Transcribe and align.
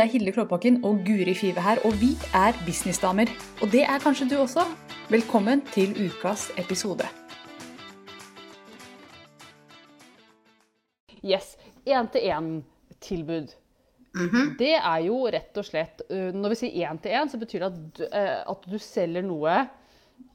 Det 0.00 0.06
er 0.06 0.12
Hilde 0.14 0.32
Klåbakken 0.32 0.78
og 0.88 1.02
Guri 1.04 1.34
Five 1.36 1.60
her, 1.60 1.76
og 1.84 1.92
vi 2.00 2.14
er 2.32 2.56
businessdamer. 2.64 3.28
Og 3.60 3.68
det 3.68 3.82
er 3.84 3.98
kanskje 4.00 4.30
du 4.30 4.38
også. 4.40 4.62
Velkommen 5.12 5.60
til 5.74 5.90
ukas 6.06 6.46
episode. 6.56 7.04
Yes. 11.20 11.58
Én-til-én-tilbud. 11.84 13.52
Det 14.62 14.72
er 14.78 14.96
jo 15.04 15.18
rett 15.28 15.60
og 15.60 15.68
slett 15.68 16.00
øh, 16.08 16.32
Når 16.32 16.54
vi 16.54 16.58
sier 16.62 16.88
én-til-én, 16.88 17.28
så 17.28 17.42
betyr 17.44 17.66
det 17.66 17.68
at 17.68 17.78
du, 17.98 18.02
eh, 18.08 18.40
at 18.54 18.64
du 18.72 18.78
selger 18.80 19.28
noe 19.28 19.58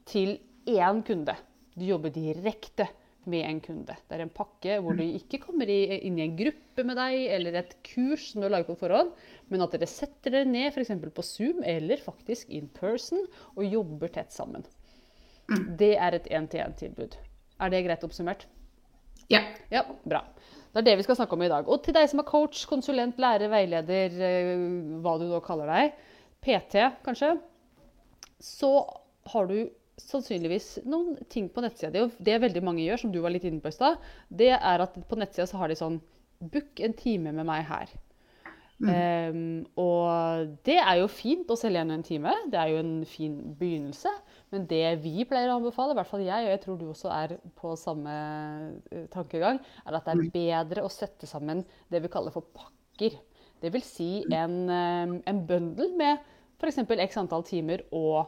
til 0.05 0.37
én 0.69 1.01
kunde. 1.09 1.33
Du 1.73 1.89
jobber 1.89 2.13
direkte 2.13 2.85
med 3.29 3.45
en 3.49 3.61
kunde. 3.61 3.95
Det 3.95 4.17
er 4.17 4.23
en 4.25 4.33
pakke 4.33 4.77
hvor 4.83 4.97
du 4.97 5.03
ikke 5.05 5.39
kommer 5.43 5.69
inn 5.69 6.19
i 6.19 6.25
en 6.25 6.37
gruppe 6.37 6.85
med 6.85 6.97
deg 6.99 7.25
eller 7.37 7.59
et 7.61 7.75
kurs 7.85 8.29
som 8.31 8.41
du 8.41 8.47
har 8.47 8.55
laget 8.57 8.69
på 8.69 8.77
forhånd, 8.79 9.11
men 9.51 9.63
at 9.65 9.75
dere 9.75 9.89
setter 9.89 10.33
dere 10.33 10.49
ned 10.49 10.71
f.eks. 10.71 10.91
på 11.13 11.25
Zoom 11.25 11.61
eller 11.65 12.01
faktisk 12.01 12.49
in 12.49 12.67
person 12.73 13.23
og 13.55 13.63
jobber 13.65 14.11
tett 14.15 14.33
sammen. 14.33 14.65
Det 15.79 15.93
er 16.01 16.17
et 16.17 16.27
én-til-én-tilbud. 16.33 17.17
Er 17.61 17.71
det 17.71 17.83
greit 17.85 18.03
oppsummert? 18.05 18.47
Ja. 19.29 19.41
Ja, 19.71 19.85
bra. 20.03 20.23
Det 20.73 20.81
er 20.81 20.87
det 20.89 20.97
vi 20.99 21.05
skal 21.05 21.17
snakke 21.19 21.37
om 21.37 21.45
i 21.45 21.51
dag. 21.51 21.69
Og 21.71 21.83
til 21.85 21.95
deg 21.95 22.09
som 22.11 22.19
er 22.21 22.27
coach, 22.27 22.65
konsulent, 22.69 23.19
lærer, 23.21 23.49
veileder, 23.51 24.17
eh, 24.27 24.53
hva 25.05 25.15
du 25.21 25.27
nå 25.29 25.39
kaller 25.45 25.69
deg, 25.71 25.93
PT 26.43 26.89
kanskje, 27.05 27.35
så 28.43 28.71
har 29.31 29.47
du 29.49 29.59
sannsynligvis 30.01 30.81
noen 30.89 31.15
ting 31.31 31.47
på 31.49 31.63
nettsida 31.63 31.93
di. 31.93 32.03
Og 32.03 32.17
det 32.19 32.41
veldig 32.43 32.63
mange 32.65 32.83
gjør, 32.83 33.05
som 33.05 33.13
du 33.13 33.21
var 33.23 33.33
litt 33.33 33.45
inne 33.47 33.63
på 33.63 33.71
i 33.71 33.77
stad, 33.77 34.01
det 34.27 34.51
er 34.57 34.83
at 34.83 34.97
på 35.07 35.19
nettsida 35.19 35.47
så 35.49 35.61
har 35.61 35.71
de 35.71 35.79
sånn 35.79 36.01
Book 36.43 36.81
en 36.83 36.93
time 36.99 37.31
med 37.31 37.47
meg 37.47 37.63
her. 37.69 37.93
Em, 38.83 39.63
og 39.79 40.49
det 40.67 40.75
er 40.81 40.97
jo 40.99 41.07
fint 41.07 41.47
å 41.47 41.55
selge 41.55 41.79
igjen 41.79 41.93
en 41.95 42.03
time. 42.03 42.33
Det 42.51 42.59
er 42.59 42.73
jo 42.73 42.81
en 42.81 42.95
fin 43.07 43.37
begynnelse. 43.59 44.11
Men 44.51 44.65
det 44.69 44.83
vi 45.03 45.23
pleier 45.27 45.53
å 45.53 45.59
anbefale, 45.61 45.95
i 45.95 45.99
hvert 45.99 46.09
fall 46.09 46.25
jeg, 46.25 46.47
og 46.47 46.51
jeg 46.51 46.61
tror 46.65 46.79
du 46.79 46.89
også 46.91 47.11
er 47.15 47.37
på 47.55 47.75
samme 47.79 48.15
eh, 48.91 49.05
tankegang, 49.13 49.61
er 49.85 49.99
at 49.99 50.09
det 50.09 50.15
er 50.15 50.33
bedre 50.35 50.83
å 50.85 50.91
sette 50.91 51.29
sammen 51.29 51.63
det 51.91 52.03
vi 52.03 52.11
kaller 52.11 52.35
for 52.35 52.47
pakker. 52.55 53.15
Det 53.63 53.71
vil 53.71 53.85
si 53.85 54.09
en, 54.35 54.57
eh, 54.69 55.15
en 55.31 55.45
bøndel 55.47 55.95
med 55.95 56.19
f.eks. 56.59 56.83
x 56.83 57.21
antall 57.21 57.47
timer 57.47 57.85
og, 57.95 58.27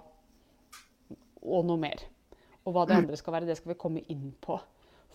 og 1.44 1.68
noe 1.68 1.82
mer. 1.82 2.08
Og 2.68 2.74
hva 2.76 2.88
det 2.88 2.98
andre 3.02 3.20
skal 3.20 3.36
være, 3.36 3.48
det 3.48 3.60
skal 3.60 3.74
vi 3.74 3.80
komme 3.80 4.04
inn 4.12 4.32
på. 4.44 4.58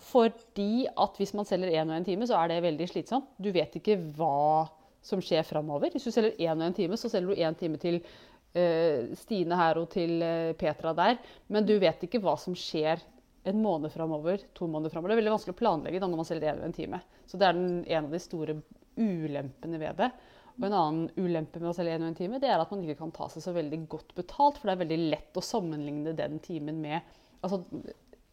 Fordi 0.03 0.85
at 0.99 1.17
hvis 1.17 1.33
man 1.37 1.47
selger 1.47 1.73
én 1.73 1.89
og 1.89 1.97
én 1.97 2.05
time, 2.05 2.25
så 2.27 2.37
er 2.39 2.49
det 2.49 2.63
veldig 2.65 2.87
slitsomt. 2.89 3.29
Du 3.41 3.51
vet 3.55 3.77
ikke 3.77 3.97
hva 4.17 4.65
som 5.03 5.21
skjer 5.23 5.43
framover. 5.47 5.91
Hvis 5.93 6.07
du 6.07 6.13
selger 6.13 6.37
én 6.39 6.55
og 6.55 6.67
én 6.69 6.77
time, 6.77 6.99
så 6.99 7.11
selger 7.11 7.33
du 7.33 7.41
én 7.43 7.57
time 7.59 7.79
til 7.81 7.99
uh, 8.01 9.13
Stine 9.19 9.57
her 9.59 9.79
og 9.81 9.89
til 9.93 10.21
eh, 10.23 10.53
Petra 10.57 10.93
der. 10.97 11.17
Men 11.51 11.67
du 11.67 11.75
vet 11.81 12.05
ikke 12.05 12.21
hva 12.23 12.37
som 12.39 12.55
skjer 12.57 13.01
en 13.49 13.59
måned 13.59 13.91
framover, 13.91 14.45
to 14.55 14.69
måneder 14.71 14.93
framover. 14.93 15.11
Det 15.11 15.17
er 15.17 15.21
veldig 15.23 15.33
vanskelig 15.33 15.55
å 15.55 15.59
planlegge 15.59 15.99
da, 15.99 16.07
når 16.07 16.21
man 16.21 16.29
selger 16.29 16.53
én 16.53 16.61
og 16.61 16.69
én 16.69 16.77
time. 16.77 17.01
Så 17.27 17.39
det 17.39 17.49
er 17.49 17.57
den, 17.57 17.81
en 17.83 18.07
av 18.07 18.15
de 18.15 18.21
store 18.23 18.55
ulempene 18.95 19.81
ved 19.81 19.99
det. 19.99 20.09
Og 20.53 20.67
en 20.67 20.77
annen 20.77 21.09
ulempe 21.17 21.59
med 21.59 21.71
å 21.71 21.75
selge 21.75 21.97
én 21.97 22.05
og 22.05 22.13
én 22.13 22.17
time, 22.21 22.39
det 22.39 22.51
er 22.53 22.61
at 22.61 22.71
man 22.71 22.85
ikke 22.85 23.01
kan 23.01 23.11
ta 23.15 23.27
seg 23.33 23.43
så 23.43 23.55
veldig 23.55 23.81
godt 23.91 24.15
betalt. 24.15 24.61
For 24.61 24.69
det 24.69 24.77
er 24.77 24.83
veldig 24.85 25.01
lett 25.11 25.39
å 25.39 25.43
sammenligne 25.43 26.15
den 26.17 26.39
timen 26.43 26.81
med 26.83 27.19
Altså, 27.43 27.57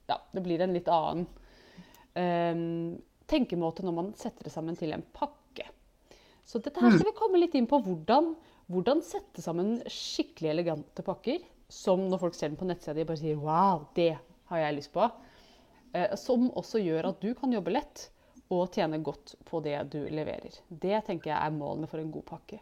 ja, 0.07 0.21
det 0.31 0.43
blir 0.45 0.61
en 0.63 0.71
litt 0.71 0.87
annen 0.87 1.25
um, 2.15 2.93
tenkemåte 3.27 3.83
når 3.83 3.97
man 3.97 4.13
setter 4.15 4.47
det 4.47 4.53
sammen 4.55 4.79
til 4.79 4.95
en 4.95 5.03
pakke. 5.17 5.40
Så 6.51 6.59
dette 6.59 6.83
her 6.83 6.91
skal 6.97 7.07
vi 7.13 7.15
komme 7.15 7.39
litt 7.39 7.55
inn 7.55 7.69
på 7.71 7.79
hvordan, 7.85 8.33
hvordan 8.73 9.03
sette 9.07 9.43
sammen 9.45 9.77
skikkelig 9.87 10.51
elegante 10.51 11.05
pakker. 11.07 11.45
Som 11.71 12.09
når 12.11 12.25
folk 12.25 12.35
ser 12.35 12.51
den 12.51 12.59
på 12.59 12.67
nettsida 12.67 12.97
di, 12.97 13.07
bare 13.07 13.21
sier 13.21 13.37
'wow, 13.39 13.85
det 13.95 14.17
har 14.51 14.59
jeg 14.59 14.77
lyst 14.81 14.93
på'. 14.93 15.11
Eh, 15.95 16.17
som 16.17 16.51
også 16.51 16.83
gjør 16.83 17.09
at 17.13 17.21
du 17.23 17.35
kan 17.35 17.53
jobbe 17.53 17.71
lett 17.71 18.11
og 18.51 18.73
tjene 18.75 18.99
godt 18.99 19.37
på 19.47 19.63
det 19.63 19.79
du 19.93 20.01
leverer. 20.11 20.51
Det 20.69 21.05
tenker 21.07 21.31
jeg 21.31 21.39
er 21.39 21.55
målene 21.55 21.87
for 21.87 22.03
en 22.03 22.11
god 22.11 22.27
pakke. 22.27 22.59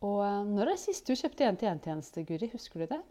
Og 0.00 0.24
eh, 0.24 0.42
når 0.48 0.62
er 0.62 0.72
det 0.72 0.80
sist 0.80 1.06
du 1.06 1.12
kjøpte 1.12 1.44
én-til-én-tjeneste, 1.44 2.24
Guri? 2.24 2.48
Husker 2.52 2.80
du 2.80 2.86
det? 2.86 3.02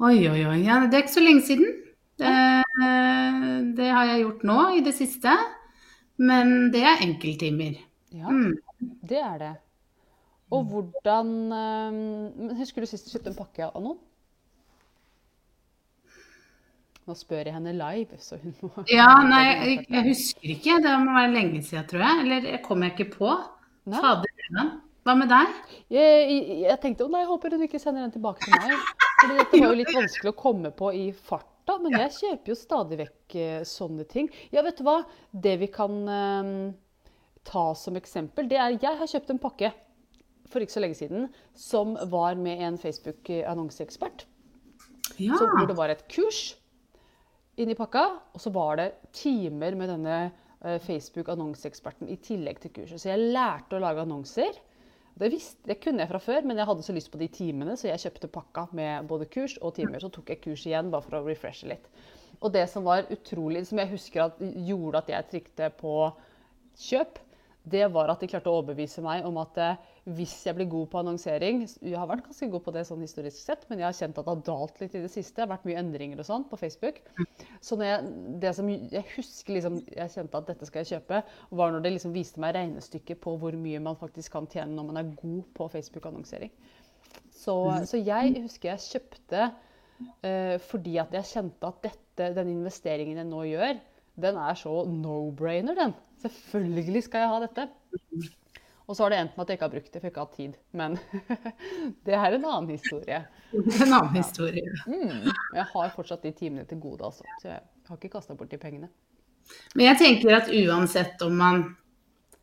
Oi, 0.00 0.28
oi, 0.28 0.44
oi. 0.48 0.60
Ja, 0.64 0.80
det 0.88 0.94
er 0.94 1.04
ikke 1.04 1.20
så 1.20 1.20
lenge 1.20 1.44
siden. 1.44 1.68
Det, 2.16 2.32
det 3.76 3.88
har 3.92 4.04
jeg 4.08 4.24
gjort 4.24 4.42
nå 4.44 4.60
i 4.78 4.80
det 4.80 4.94
siste. 4.96 5.36
Men 6.22 6.70
det 6.74 6.82
er 6.86 7.02
enkelttimer. 7.06 7.80
Ja, 8.12 8.28
Mm. 8.30 8.54
det 9.08 9.18
er 9.24 9.36
det. 9.40 9.52
Og 10.52 10.66
hvordan 10.68 11.30
eh, 11.56 12.56
Husker 12.58 12.84
du 12.84 12.86
sist 12.90 13.06
du 13.08 13.14
kjøpte 13.14 13.30
en 13.32 13.38
pakke 13.38 13.68
av 13.70 13.80
noen? 13.82 13.98
Nå 17.08 17.16
spør 17.18 17.48
jeg 17.48 17.54
henne 17.56 17.72
live, 17.74 18.18
så 18.22 18.36
hun 18.38 18.52
må 18.62 18.84
Ja, 18.92 19.08
nei, 19.26 19.42
jeg, 19.72 19.78
jeg 19.90 20.04
husker 20.06 20.52
ikke. 20.54 20.76
Det 20.84 20.92
må 21.02 21.16
være 21.16 21.32
lenge 21.34 21.62
siden, 21.66 21.86
tror 21.90 22.04
jeg. 22.04 22.20
Eller 22.26 22.48
jeg 22.52 22.62
kommer 22.66 22.90
jeg 22.90 22.98
ikke 23.00 23.16
på. 23.16 23.32
Fader. 23.90 24.28
Hva 25.02 25.16
med 25.18 25.32
deg? 25.32 25.56
Jeg, 25.90 26.10
jeg, 26.30 26.58
jeg 26.68 26.78
tenkte 26.84 27.08
å 27.08 27.10
nei, 27.10 27.24
jeg 27.24 27.30
håper 27.32 27.56
hun 27.56 27.64
ikke 27.66 27.80
sender 27.82 28.04
den 28.04 28.12
tilbake 28.14 28.44
til 28.44 28.54
meg. 28.54 28.92
Fordi 29.18 29.38
dette 29.40 29.58
var 29.64 29.72
jo 29.72 29.78
litt 29.82 29.94
vanskelig 29.96 30.30
å 30.30 30.36
komme 30.44 30.70
på 30.78 30.92
i 30.94 31.08
farta, 31.62 31.78
men 31.82 31.94
jeg 31.96 32.12
kjøper 32.18 32.52
jo 32.52 32.56
stadig 32.56 32.98
vekk 33.00 33.36
eh, 33.36 33.62
sånne 33.64 34.04
ting. 34.04 34.28
Ja, 34.52 34.62
vet 34.62 34.78
du 34.78 34.84
hva? 34.84 35.02
Det 35.30 35.56
vi 35.60 35.68
kan 35.72 36.08
eh, 36.08 36.72
ta 37.44 37.74
som 37.74 37.96
eksempel, 37.96 38.48
det 38.48 38.58
er 38.58 38.78
Jeg 38.80 38.98
har 38.98 39.06
kjøpt 39.06 39.30
en 39.30 39.42
pakke 39.42 39.72
for 40.50 40.60
ikke 40.60 40.74
så 40.74 40.82
lenge 40.82 40.98
siden 40.98 41.28
som 41.56 41.96
var 42.10 42.34
med 42.36 42.60
en 42.60 42.76
Facebook-annonseekspert. 42.76 44.26
Ja. 45.18 45.36
Så 45.38 45.46
hvor 45.48 45.66
det 45.66 45.76
var 45.76 45.88
et 45.88 46.04
kurs 46.12 46.56
inni 47.56 47.74
pakka, 47.76 48.04
og 48.32 48.40
så 48.40 48.50
var 48.52 48.76
det 48.80 48.92
timer 49.12 49.74
med 49.76 49.88
denne 49.88 50.18
eh, 50.64 50.78
Facebook-annonseeksperten 50.82 52.10
i 52.10 52.18
tillegg 52.20 52.60
til 52.60 52.72
kurset. 52.72 53.00
Så 53.00 53.12
jeg 53.12 53.32
lærte 53.32 53.78
å 53.78 53.82
lage 53.82 54.04
annonser. 54.04 54.60
Det, 55.14 55.28
visste, 55.28 55.60
det 55.68 55.78
kunne 55.82 56.02
jeg 56.02 56.10
fra 56.10 56.20
før, 56.22 56.46
men 56.48 56.58
jeg 56.58 56.68
hadde 56.68 56.84
så 56.86 56.94
lyst 56.96 57.10
på 57.12 57.20
de 57.20 57.28
timene, 57.32 57.76
så 57.76 57.90
jeg 57.90 58.00
kjøpte 58.06 58.30
pakka 58.32 58.66
med 58.76 59.08
både 59.10 59.28
kurs 59.30 59.58
og 59.60 59.74
timer. 59.76 60.00
Så 60.00 60.10
tok 60.14 60.32
jeg 60.32 60.40
kurs 60.44 60.64
igjen 60.66 60.90
bare 60.92 61.04
for 61.04 61.18
å 61.18 61.24
refreshe 61.26 61.68
litt. 61.70 61.88
Og 62.42 62.50
det 62.54 62.64
som 62.72 62.86
var 62.86 63.10
utrolig, 63.12 63.66
som 63.68 63.78
jeg 63.78 63.92
husker 63.92 64.24
at 64.24 64.40
gjorde 64.40 65.02
at 65.02 65.12
jeg 65.12 65.28
trykte 65.30 65.68
på 65.78 65.96
kjøp, 66.88 67.20
det 67.62 67.84
var 67.94 68.10
at 68.10 68.22
de 68.22 68.30
klarte 68.30 68.50
å 68.50 68.58
overbevise 68.58 69.04
meg 69.04 69.26
om 69.28 69.36
at 69.42 69.60
eh, 69.62 69.91
hvis 70.02 70.34
jeg 70.48 70.56
blir 70.56 70.66
god 70.66 70.88
på 70.90 70.98
annonsering 70.98 71.60
Jeg 71.62 71.94
har 71.94 72.08
vært 72.10 72.24
ganske 72.26 72.48
god 72.50 72.62
på 72.64 72.72
det 72.74 72.82
sånn 72.88 73.04
historisk 73.04 73.38
sett, 73.38 73.62
men 73.70 73.78
jeg 73.78 73.86
har 73.86 73.94
kjent 73.94 74.16
at 74.18 74.26
det 74.26 74.32
har 74.32 74.40
dalt 74.48 74.80
litt 74.82 74.96
i 74.98 75.02
det 75.04 75.10
siste. 75.12 75.36
Det 75.36 75.44
har 75.44 75.52
vært 75.52 75.68
mye 75.68 75.78
endringer 75.78 76.22
og 76.22 76.26
sånn 76.26 76.46
på 76.50 76.58
Facebook. 76.58 76.98
Så 77.62 77.78
når 77.78 77.86
jeg, 77.86 78.14
det 78.42 78.52
som 78.58 78.70
jeg 78.72 79.04
husker 79.12 79.56
liksom, 79.56 79.78
jeg 79.86 80.14
kjente 80.16 80.40
at 80.40 80.50
dette 80.50 80.68
skal 80.68 80.82
jeg 80.82 80.96
kjøpe, 80.96 81.22
var 81.54 81.74
når 81.74 81.86
det 81.86 81.94
liksom 81.94 82.16
viste 82.16 82.42
meg 82.42 82.56
regnestykket 82.58 83.22
på 83.22 83.36
hvor 83.38 83.54
mye 83.62 83.82
man 83.84 84.00
faktisk 84.00 84.34
kan 84.34 84.50
tjene 84.50 84.74
når 84.74 84.90
man 84.90 85.00
er 85.02 85.14
god 85.22 85.54
på 85.54 85.70
Facebook-annonsering. 85.76 86.50
Så, 87.30 87.54
så 87.86 88.02
jeg 88.02 88.34
husker 88.42 88.72
jeg 88.72 88.86
kjøpte 88.88 89.48
uh, 89.52 90.58
fordi 90.66 90.98
at 91.02 91.14
jeg 91.14 91.30
kjente 91.30 91.70
at 91.70 91.82
dette, 91.86 92.32
den 92.42 92.54
investeringen 92.56 93.22
jeg 93.22 93.30
nå 93.30 93.46
gjør, 93.52 93.78
den 94.22 94.38
er 94.50 94.58
så 94.58 94.82
no-brainer, 94.90 95.78
den. 95.78 95.94
Selvfølgelig 96.26 97.06
skal 97.06 97.24
jeg 97.24 97.32
ha 97.32 97.42
dette. 97.46 97.70
Og 98.86 98.96
så 98.96 99.04
har 99.04 99.12
det 99.12 99.18
endt 99.22 99.36
med 99.36 99.44
at 99.44 99.52
jeg 99.52 99.58
ikke 99.58 99.68
har 99.68 99.74
brukt 99.74 99.92
det, 99.92 100.00
for 100.00 100.06
jeg 100.06 100.12
ikke 100.12 100.22
har 100.22 100.28
hatt 100.28 100.38
tid. 100.40 100.56
Men 100.72 100.98
det 102.06 102.16
er 102.18 102.38
en 102.38 102.48
annen 102.48 102.72
historie. 102.72 103.20
En 103.52 103.92
annen 103.92 104.16
historie. 104.16 104.74
Mm. 104.86 105.28
Jeg 105.58 105.68
har 105.74 105.94
fortsatt 105.96 106.26
de 106.26 106.34
timene 106.36 106.66
til 106.68 106.80
gode, 106.82 107.04
altså. 107.10 107.26
Så 107.42 107.52
jeg 107.52 107.60
har 107.88 108.00
ikke 108.00 108.16
kasta 108.16 108.36
bort 108.38 108.50
de 108.50 108.60
pengene. 108.62 108.90
Men 109.74 109.88
jeg 109.90 110.00
tenker 110.02 110.36
at 110.38 110.50
uansett 110.54 111.22
om 111.26 111.38
man 111.38 111.64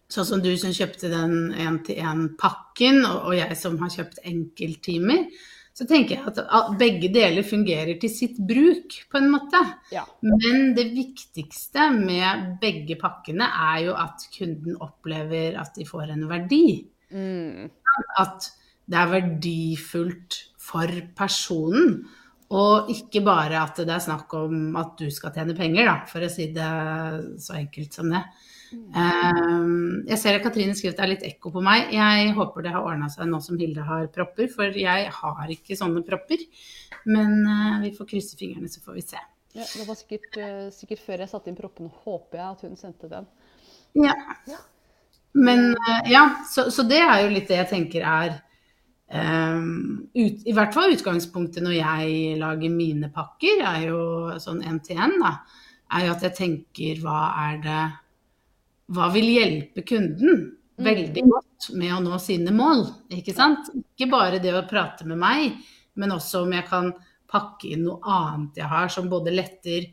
Sånn 0.10 0.26
som 0.26 0.40
du 0.42 0.50
som 0.58 0.72
kjøpte 0.74 1.06
den 1.12 1.52
én-til-én-pakken, 1.54 3.04
og 3.06 3.36
jeg 3.38 3.54
som 3.60 3.76
har 3.78 3.92
kjøpt 3.94 4.24
enkelttimer, 4.26 5.28
så 5.80 5.86
tenker 5.88 6.18
jeg 6.18 6.34
at 6.36 6.72
begge 6.80 7.08
deler 7.14 7.46
fungerer 7.48 7.96
til 8.02 8.12
sitt 8.12 8.40
bruk, 8.44 8.98
på 9.08 9.20
en 9.22 9.30
måte. 9.32 9.62
Ja. 9.94 10.04
Men 10.26 10.74
det 10.76 10.90
viktigste 10.92 11.86
med 11.96 12.58
begge 12.60 12.98
pakkene 13.00 13.48
er 13.48 13.86
jo 13.86 13.94
at 13.96 14.26
kunden 14.34 14.76
opplever 14.84 15.56
at 15.62 15.80
de 15.80 15.88
får 15.88 16.12
en 16.18 16.26
verdi. 16.28 16.82
Mm. 17.16 17.70
At 18.20 18.50
det 18.90 19.00
er 19.00 19.14
verdifullt 19.14 20.42
for 20.60 21.00
personen. 21.16 22.02
Og 22.50 22.92
ikke 22.92 23.22
bare 23.24 23.62
at 23.62 23.80
det 23.80 23.94
er 23.94 24.04
snakk 24.04 24.34
om 24.36 24.76
at 24.82 24.98
du 25.00 25.08
skal 25.14 25.32
tjene 25.32 25.56
penger, 25.56 25.88
da, 25.88 25.98
for 26.10 26.26
å 26.26 26.32
si 26.34 26.50
det 26.52 26.70
så 27.40 27.56
enkelt 27.62 27.96
som 27.96 28.12
det. 28.12 28.26
Um, 28.70 30.04
jeg 30.10 30.20
ser 30.22 30.38
at 30.38 30.44
Katrine 30.46 30.76
skriver 30.78 30.94
at 30.94 31.00
det 31.00 31.06
er 31.06 31.12
litt 31.14 31.26
ekko 31.32 31.54
på 31.56 31.64
meg. 31.66 31.94
Jeg 31.96 32.36
håper 32.38 32.66
det 32.66 32.76
har 32.76 32.86
ordna 32.86 33.10
seg 33.12 33.30
nå 33.30 33.42
som 33.44 33.58
Hilde 33.60 33.86
har 33.88 34.08
propper, 34.14 34.50
for 34.54 34.78
jeg 34.78 35.10
har 35.16 35.54
ikke 35.56 35.78
sånne 35.80 36.06
propper. 36.06 36.46
Men 37.10 37.42
uh, 37.48 37.80
vi 37.84 37.94
får 37.98 38.10
krysse 38.14 38.40
fingrene, 38.40 38.70
så 38.72 38.84
får 38.86 39.00
vi 39.00 39.06
se. 39.10 39.22
Ja, 39.58 39.66
det 39.66 39.88
var 39.88 39.98
sikkert, 39.98 40.38
eh, 40.38 40.68
sikkert 40.70 41.00
før 41.02 41.24
jeg 41.24 41.30
satte 41.32 41.50
inn 41.50 41.58
proppen, 41.58 41.90
håper 42.04 42.38
jeg 42.38 42.50
at 42.52 42.68
hun 42.68 42.76
sendte 42.78 43.10
den. 43.10 43.26
Ja. 43.98 44.14
Men 45.34 45.72
eh, 45.74 46.12
ja, 46.14 46.24
så, 46.50 46.68
så 46.72 46.86
det 46.86 47.00
er 47.02 47.24
jo 47.24 47.32
litt 47.34 47.50
det 47.50 47.58
jeg 47.58 47.70
tenker 47.72 48.06
er 48.06 48.36
um, 49.10 50.06
ut, 50.14 50.46
I 50.46 50.54
hvert 50.54 50.78
fall 50.78 50.94
utgangspunktet 50.94 51.66
når 51.66 51.80
jeg 51.80 52.38
lager 52.42 52.76
mine 52.76 53.10
pakker, 53.14 53.64
er 53.72 53.88
jo 53.88 54.04
sånn 54.42 54.62
én 54.62 54.78
til 54.86 55.02
én, 55.02 55.18
da. 55.22 55.40
Er 55.98 56.06
jo 56.06 56.14
at 56.14 56.28
jeg 56.28 56.38
tenker 56.38 57.02
hva 57.02 57.20
er 57.50 57.60
det 57.66 57.82
Hva 58.90 59.10
vil 59.14 59.28
hjelpe 59.36 59.84
kunden 59.86 60.46
veldig 60.80 61.24
godt 61.28 61.70
med 61.78 61.94
å 61.94 62.02
nå 62.04 62.18
sine 62.22 62.54
mål? 62.56 62.86
Ikke 63.14 63.36
sant? 63.38 63.70
Ikke 63.76 64.10
bare 64.12 64.42
det 64.42 64.56
å 64.56 64.66
prate 64.70 65.06
med 65.10 65.20
meg, 65.22 65.60
men 66.00 66.16
også 66.16 66.46
om 66.46 66.56
jeg 66.56 66.66
kan 66.70 66.94
pakke 67.30 67.74
inn 67.76 67.86
noe 67.86 68.00
annet 68.10 68.58
jeg 68.58 68.70
har 68.72 68.90
som 68.90 69.10
både 69.12 69.34
letter 69.36 69.90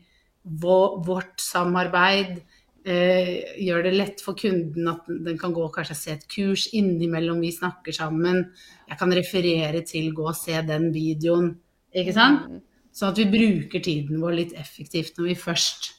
vårt 0.47 1.41
samarbeid, 1.43 2.39
eh, 2.87 3.31
gjør 3.59 3.83
det 3.83 3.93
lett 3.93 4.23
for 4.23 4.37
kunden 4.39 4.87
at 4.89 5.07
den 5.07 5.37
kan 5.37 5.53
gå 5.53 5.65
og 5.65 5.75
kanskje 5.75 5.97
se 5.99 6.13
et 6.15 6.27
kurs 6.31 6.67
innimellom 6.73 7.41
vi 7.43 7.51
snakker 7.51 7.93
sammen. 7.93 8.45
Jeg 8.87 8.97
kan 8.97 9.11
referere 9.11 9.83
til 9.85 10.13
'gå 10.13 10.27
og 10.27 10.35
se 10.35 10.61
den 10.61 10.91
videoen', 10.93 11.55
ikke 11.93 12.13
sant? 12.13 12.49
Mm. 12.49 12.61
Sånn 12.93 13.09
at 13.09 13.17
vi 13.17 13.25
bruker 13.25 13.83
tiden 13.83 14.21
vår 14.21 14.33
litt 14.33 14.53
effektivt 14.53 15.17
når 15.17 15.27
vi 15.27 15.35
først 15.35 15.93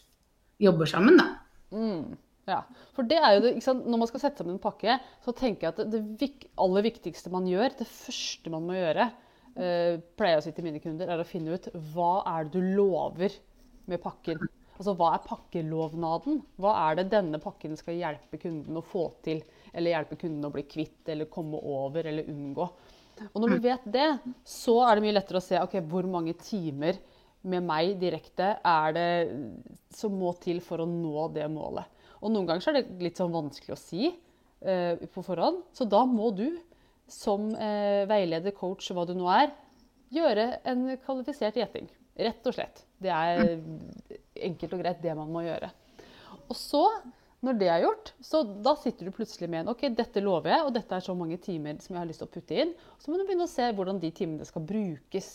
jobber 0.58 0.86
sammen, 0.86 1.16
da. 1.16 1.36
Mm. 1.70 2.16
Ja, 2.48 2.62
for 2.96 3.04
det 3.08 3.18
er 3.20 3.34
jo 3.36 3.40
det, 3.44 3.50
Når 3.60 4.00
man 4.00 4.08
skal 4.08 4.22
sette 4.22 4.40
sammen 4.40 4.56
en 4.56 4.62
pakke, 4.62 4.98
så 5.24 5.34
tenker 5.36 5.68
jeg 5.68 5.74
at 5.74 5.90
det, 5.92 6.02
det 6.20 6.30
aller 6.60 6.86
viktigste 6.86 7.32
man 7.32 7.48
gjør, 7.48 7.74
det 7.76 7.88
første 7.90 8.52
man 8.54 8.64
må 8.68 8.78
gjøre, 8.78 9.10
uh, 9.58 9.98
pleier 10.16 10.40
å 10.40 10.44
si 10.44 10.54
til 10.56 10.64
mine 10.64 10.80
kunder, 10.82 11.12
er 11.12 11.20
å 11.20 11.28
finne 11.28 11.58
ut 11.58 11.68
hva 11.92 12.22
er 12.32 12.48
det 12.48 12.56
du 12.56 12.72
lover 12.78 13.36
med 13.88 14.00
pakken. 14.04 14.48
Altså, 14.78 14.94
Hva 14.94 15.10
er 15.16 15.24
pakkelovnaden? 15.26 16.38
Hva 16.62 16.72
er 16.86 17.00
det 17.00 17.08
denne 17.10 17.40
pakken 17.42 17.74
skal 17.76 17.98
hjelpe 17.98 18.38
kunden 18.38 18.78
å 18.78 18.84
få 18.86 19.08
til? 19.26 19.42
Eller 19.72 19.96
hjelpe 19.96 20.18
kunden 20.20 20.46
å 20.46 20.52
bli 20.54 20.62
kvitt, 20.70 21.02
eller 21.10 21.30
komme 21.32 21.58
over, 21.58 22.06
eller 22.06 22.30
unngå? 22.30 22.68
Og 23.32 23.40
når 23.42 23.56
vi 23.56 23.62
vet 23.64 23.86
det, 23.90 24.08
så 24.46 24.76
er 24.86 24.94
det 24.94 25.04
mye 25.04 25.16
lettere 25.16 25.40
å 25.40 25.44
se 25.44 25.58
ok, 25.58 25.80
hvor 25.90 26.06
mange 26.06 26.36
timer 26.38 27.00
med 27.48 27.66
meg 27.66 27.96
direkte 27.98 28.52
er 28.66 28.94
det 28.94 29.10
som 29.94 30.14
må 30.18 30.30
til 30.42 30.62
for 30.62 30.84
å 30.84 30.88
nå 30.88 31.26
det 31.34 31.48
målet. 31.50 31.97
Og 32.22 32.32
noen 32.32 32.48
ganger 32.48 32.70
er 32.70 32.80
det 32.80 33.04
litt 33.04 33.20
sånn 33.20 33.34
vanskelig 33.34 33.74
å 33.74 33.80
si 33.80 34.08
eh, 34.08 35.06
på 35.12 35.24
forhånd. 35.24 35.62
Så 35.76 35.86
da 35.88 36.04
må 36.08 36.30
du 36.36 36.48
som 37.08 37.48
eh, 37.54 38.04
veileder, 38.08 38.52
coach, 38.56 38.90
hva 38.92 39.06
du 39.08 39.14
nå 39.16 39.28
er, 39.32 39.52
gjøre 40.12 40.50
en 40.68 40.88
kvalifisert 41.04 41.56
gjeting. 41.60 41.88
Rett 42.18 42.48
og 42.50 42.56
slett. 42.56 42.82
Det 42.98 43.12
er 43.14 43.60
enkelt 44.48 44.74
og 44.74 44.82
greit 44.82 45.02
det 45.04 45.14
man 45.16 45.30
må 45.32 45.44
gjøre. 45.46 45.70
Og 46.48 46.56
så, 46.56 46.82
når 47.44 47.58
det 47.60 47.68
er 47.70 47.84
gjort, 47.84 48.12
så 48.24 48.42
da 48.64 48.74
sitter 48.80 49.08
du 49.08 49.14
plutselig 49.14 49.50
med 49.50 49.62
en 49.62 49.72
OK, 49.74 49.84
dette 49.94 50.22
lover 50.24 50.54
jeg, 50.54 50.64
og 50.66 50.72
dette 50.74 50.96
er 50.96 51.04
så 51.04 51.14
mange 51.16 51.38
timer 51.42 51.78
som 51.84 51.94
jeg 51.94 52.02
har 52.02 52.08
lyst 52.08 52.24
til 52.24 52.28
å 52.28 52.34
putte 52.34 52.58
inn. 52.64 52.72
Så 52.98 53.12
må 53.12 53.20
du 53.20 53.26
begynne 53.28 53.46
å 53.46 53.52
se 53.52 53.68
hvordan 53.76 54.00
de 54.02 54.10
timene 54.16 54.48
skal 54.48 54.64
brukes. 54.66 55.30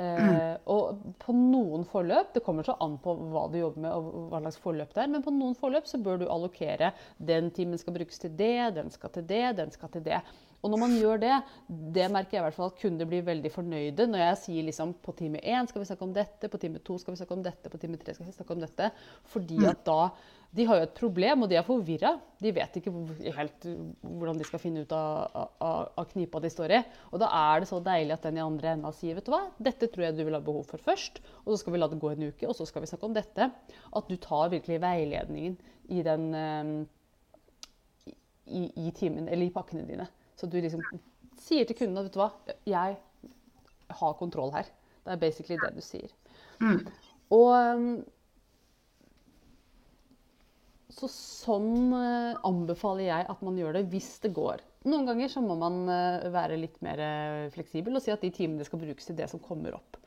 Eh, 0.00 0.54
og 0.72 1.00
på 1.20 1.34
noen 1.36 1.82
forløp, 1.88 2.30
det 2.34 2.42
kommer 2.44 2.64
så 2.64 2.76
an 2.80 2.96
på 3.02 3.12
hva 3.32 3.46
du 3.52 3.58
jobber 3.60 3.84
med 3.84 3.96
og 3.96 4.30
hva 4.30 4.40
slags 4.46 4.60
forløp 4.62 4.94
det 4.96 5.02
er, 5.02 5.10
men 5.12 5.24
på 5.24 5.34
noen 5.34 5.56
forløp 5.58 5.88
så 5.90 6.00
bør 6.00 6.22
du 6.22 6.28
allokere 6.30 6.92
den 7.18 7.50
timen 7.56 7.80
skal 7.80 7.96
brukes 7.98 8.22
til 8.22 8.32
det, 8.38 8.70
den 8.78 8.88
skal 8.94 9.12
til 9.16 9.26
det, 9.28 9.44
den 9.60 9.74
skal 9.74 9.92
til 9.92 10.06
det. 10.06 10.22
Og 10.60 10.72
når 10.72 10.80
man 10.82 10.96
gjør 10.98 11.20
det, 11.22 11.36
det 11.96 12.08
merker 12.12 12.36
jeg 12.36 12.42
i 12.42 12.46
hvert 12.48 12.56
fall 12.56 12.72
at 12.72 12.80
kunder 12.80 13.08
blir 13.08 13.24
veldig 13.24 13.52
fornøyde 13.54 14.06
når 14.10 14.20
jeg 14.24 14.40
sier 14.42 14.66
liksom 14.66 14.92
på 15.00 15.14
time 15.16 15.40
én 15.40 15.68
skal 15.70 15.80
vi 15.80 15.88
snakke 15.88 16.04
om 16.04 16.12
dette, 16.16 16.50
på 16.52 16.60
time 16.60 16.82
to 16.84 16.98
skal 17.00 17.14
vi 17.14 17.20
snakke 17.22 17.38
om 17.38 17.46
dette, 17.46 17.72
på 17.72 17.80
time 17.80 18.00
tre 18.00 18.16
skal 18.16 18.28
vi 18.28 18.36
snakke 18.36 18.56
om 18.56 18.60
dette. 18.64 18.90
Fordi 19.32 19.56
mm. 19.62 19.70
at 19.72 19.82
da 19.88 20.02
De 20.50 20.64
har 20.66 20.80
jo 20.80 20.82
et 20.82 20.96
problem, 20.98 21.44
og 21.44 21.50
de 21.50 21.54
er 21.54 21.62
forvirra. 21.62 22.10
De 22.42 22.50
vet 22.50 22.76
ikke 22.80 22.90
helt 23.36 23.66
hvordan 24.02 24.40
de 24.40 24.46
skal 24.48 24.58
finne 24.58 24.82
ut 24.82 24.94
av, 24.96 25.36
av, 25.62 25.84
av, 25.94 26.08
knipa 26.10 26.40
de 26.42 26.50
står 26.50 26.74
i. 26.74 26.80
Og 27.12 27.22
da 27.22 27.28
er 27.38 27.62
det 27.62 27.68
så 27.70 27.78
deilig 27.86 28.16
at 28.16 28.26
den 28.26 28.40
i 28.40 28.42
andre 28.42 28.72
enda 28.74 28.90
sier 28.90 29.14
vet 29.14 29.28
du 29.28 29.30
hva, 29.30 29.44
dette 29.62 29.86
tror 29.86 30.08
jeg 30.08 30.18
du 30.18 30.24
vil 30.24 30.34
ha 30.34 30.42
behov 30.42 30.66
for 30.66 30.82
først. 30.82 31.22
Og 31.44 31.52
så 31.52 31.60
skal 31.62 31.76
vi 31.76 31.80
la 31.84 31.86
det 31.92 32.00
gå 32.02 32.10
en 32.10 32.26
uke, 32.32 32.48
og 32.50 32.58
så 32.58 32.66
skal 32.66 32.82
vi 32.82 32.90
snakke 32.90 33.06
om 33.06 33.14
dette. 33.14 33.46
At 33.94 34.10
du 34.10 34.18
tar 34.18 34.50
virkelig 34.50 34.82
veiledningen 34.82 35.54
i 35.94 36.02
den 36.10 36.26
um, 36.34 36.74
i, 38.50 38.66
i 38.74 38.90
timen, 38.90 39.28
eller 39.30 39.46
i 39.46 39.54
pakkene 39.54 39.86
dine. 39.86 40.10
Så 40.40 40.48
du 40.48 40.56
liksom 40.56 40.86
sier 41.40 41.68
til 41.68 41.76
kunden 41.76 42.00
at 42.00 42.08
vet 42.08 42.16
du 42.16 42.22
hva, 42.22 42.30
jeg 42.68 42.96
har 44.00 44.16
kontroll 44.16 44.54
her. 44.54 44.68
Det 45.04 45.12
er 45.12 45.20
basically 45.20 45.58
det 45.60 45.74
du 45.76 45.82
sier. 45.84 46.08
Mm. 46.62 46.80
Og 47.36 47.50
um, 47.52 47.86
så 50.90 51.08
sånn 51.12 51.94
uh, 51.94 52.40
anbefaler 52.46 53.06
jeg 53.06 53.28
at 53.32 53.44
man 53.46 53.58
gjør 53.60 53.78
det 53.78 53.86
hvis 53.92 54.12
det 54.24 54.32
går. 54.36 54.64
Noen 54.88 55.08
ganger 55.08 55.32
så 55.32 55.42
må 55.44 55.56
man 55.60 55.82
uh, 55.88 56.28
være 56.32 56.58
litt 56.60 56.78
mer 56.84 57.00
uh, 57.00 57.50
fleksibel 57.54 57.96
og 57.96 58.04
si 58.04 58.12
at 58.14 58.24
de 58.24 58.32
timene 58.34 58.66
skal 58.66 58.82
brukes 58.82 59.08
til 59.08 59.18
det 59.18 59.28
som 59.32 59.42
kommer 59.44 59.76
opp. 59.78 60.00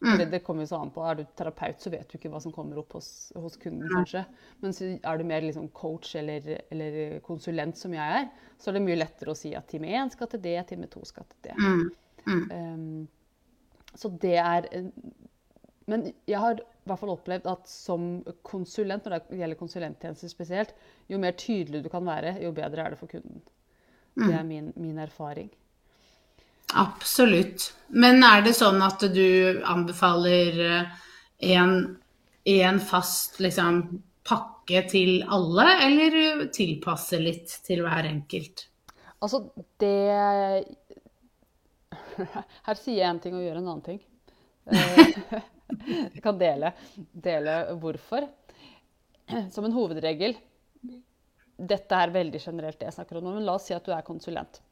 Mm. 0.00 0.30
Det, 0.30 0.38
kommer 0.46 0.62
jo 0.62 0.70
så 0.70 0.78
an 0.78 0.90
på. 0.94 1.02
Er 1.02 1.18
du 1.18 1.24
terapeut, 1.36 1.80
så 1.82 1.90
vet 1.90 2.06
du 2.06 2.18
ikke 2.18 2.30
hva 2.30 2.38
som 2.42 2.52
kommer 2.54 2.78
opp 2.78 2.94
hos, 2.94 3.08
hos 3.34 3.56
kunden, 3.58 3.88
kanskje. 3.90 4.22
Men 4.62 4.76
er 5.02 5.18
du 5.18 5.24
mer 5.26 5.42
liksom 5.42 5.66
coach 5.74 6.14
eller, 6.20 6.46
eller, 6.70 7.18
konsulent, 7.26 7.78
som 7.80 7.96
jeg 7.96 8.20
er, 8.20 8.28
så 8.62 8.70
er 8.70 8.78
det 8.78 8.84
mye 8.86 9.00
lettere 9.00 9.34
å 9.34 9.38
si 9.38 9.54
at 9.58 9.66
time 9.70 9.90
én 9.90 10.12
skal 10.14 10.30
til 10.30 10.42
det, 10.44 10.58
time 10.70 10.86
to 10.92 11.02
skal 11.08 11.26
til 11.32 11.48
det. 11.48 11.56
Mm. 11.58 11.82
Mm. 12.28 12.46
Um, 12.52 13.88
så 13.98 14.10
det 14.20 14.36
er 14.36 14.66
Men 15.88 16.02
jeg 16.28 16.40
har 16.42 16.58
i 16.60 16.90
hvert 16.90 17.00
fall 17.00 17.14
opplevd 17.14 17.46
at 17.48 17.68
som 17.68 18.08
konsulent, 18.46 19.06
når 19.06 19.14
det 19.16 19.38
gjelder 19.40 19.58
konsulenttjenester 19.58 20.30
spesielt, 20.30 20.74
jo 21.08 21.18
mer 21.20 21.34
tydelig 21.40 21.82
du 21.84 21.88
kan 21.92 22.04
være, 22.06 22.36
jo 22.44 22.52
bedre 22.54 22.84
er 22.84 22.94
det 22.94 23.00
for 23.00 23.10
kunden. 23.10 23.40
Det 24.18 24.28
er 24.28 24.44
mm. 24.44 24.48
min, 24.52 24.70
min 24.76 24.98
erfaring. 25.02 25.50
Absolutt. 26.74 27.72
Men 27.88 28.22
er 28.24 28.42
det 28.44 28.52
sånn 28.58 28.82
at 28.84 29.00
du 29.14 29.62
anbefaler 29.64 30.58
eh, 30.64 30.90
en 31.48 32.80
fast 32.84 33.38
liksom, 33.40 33.82
pakke 34.28 34.82
til 34.90 35.22
alle, 35.24 35.68
eller 35.86 36.44
tilpasse 36.52 37.20
litt 37.22 37.54
til 37.64 37.84
hver 37.86 38.10
enkelt? 38.10 38.66
Altså, 39.18 39.46
det 39.80 40.66
Her 42.66 42.78
sier 42.78 43.00
jeg 43.00 43.08
en 43.08 43.22
ting 43.22 43.36
og 43.38 43.46
gjør 43.46 43.60
en 43.60 43.70
annen 43.72 43.86
ting. 43.86 44.02
Eh, 44.68 45.40
jeg 46.12 46.22
kan 46.22 46.38
dele, 46.40 46.74
dele 47.12 47.62
hvorfor. 47.80 48.28
Som 49.52 49.66
en 49.68 49.74
hovedregel 49.74 50.38
Dette 51.58 51.96
er 52.00 52.14
veldig 52.14 52.40
generelt 52.40 52.78
det 52.80 52.86
jeg 52.86 52.94
snakker 52.96 53.18
om 53.18 53.26
men 53.28 53.44
la 53.44 53.58
oss 53.58 53.66
si 53.68 53.74
at 53.76 53.84
du 53.84 53.90
er 53.92 54.06
konsulent 54.06 54.62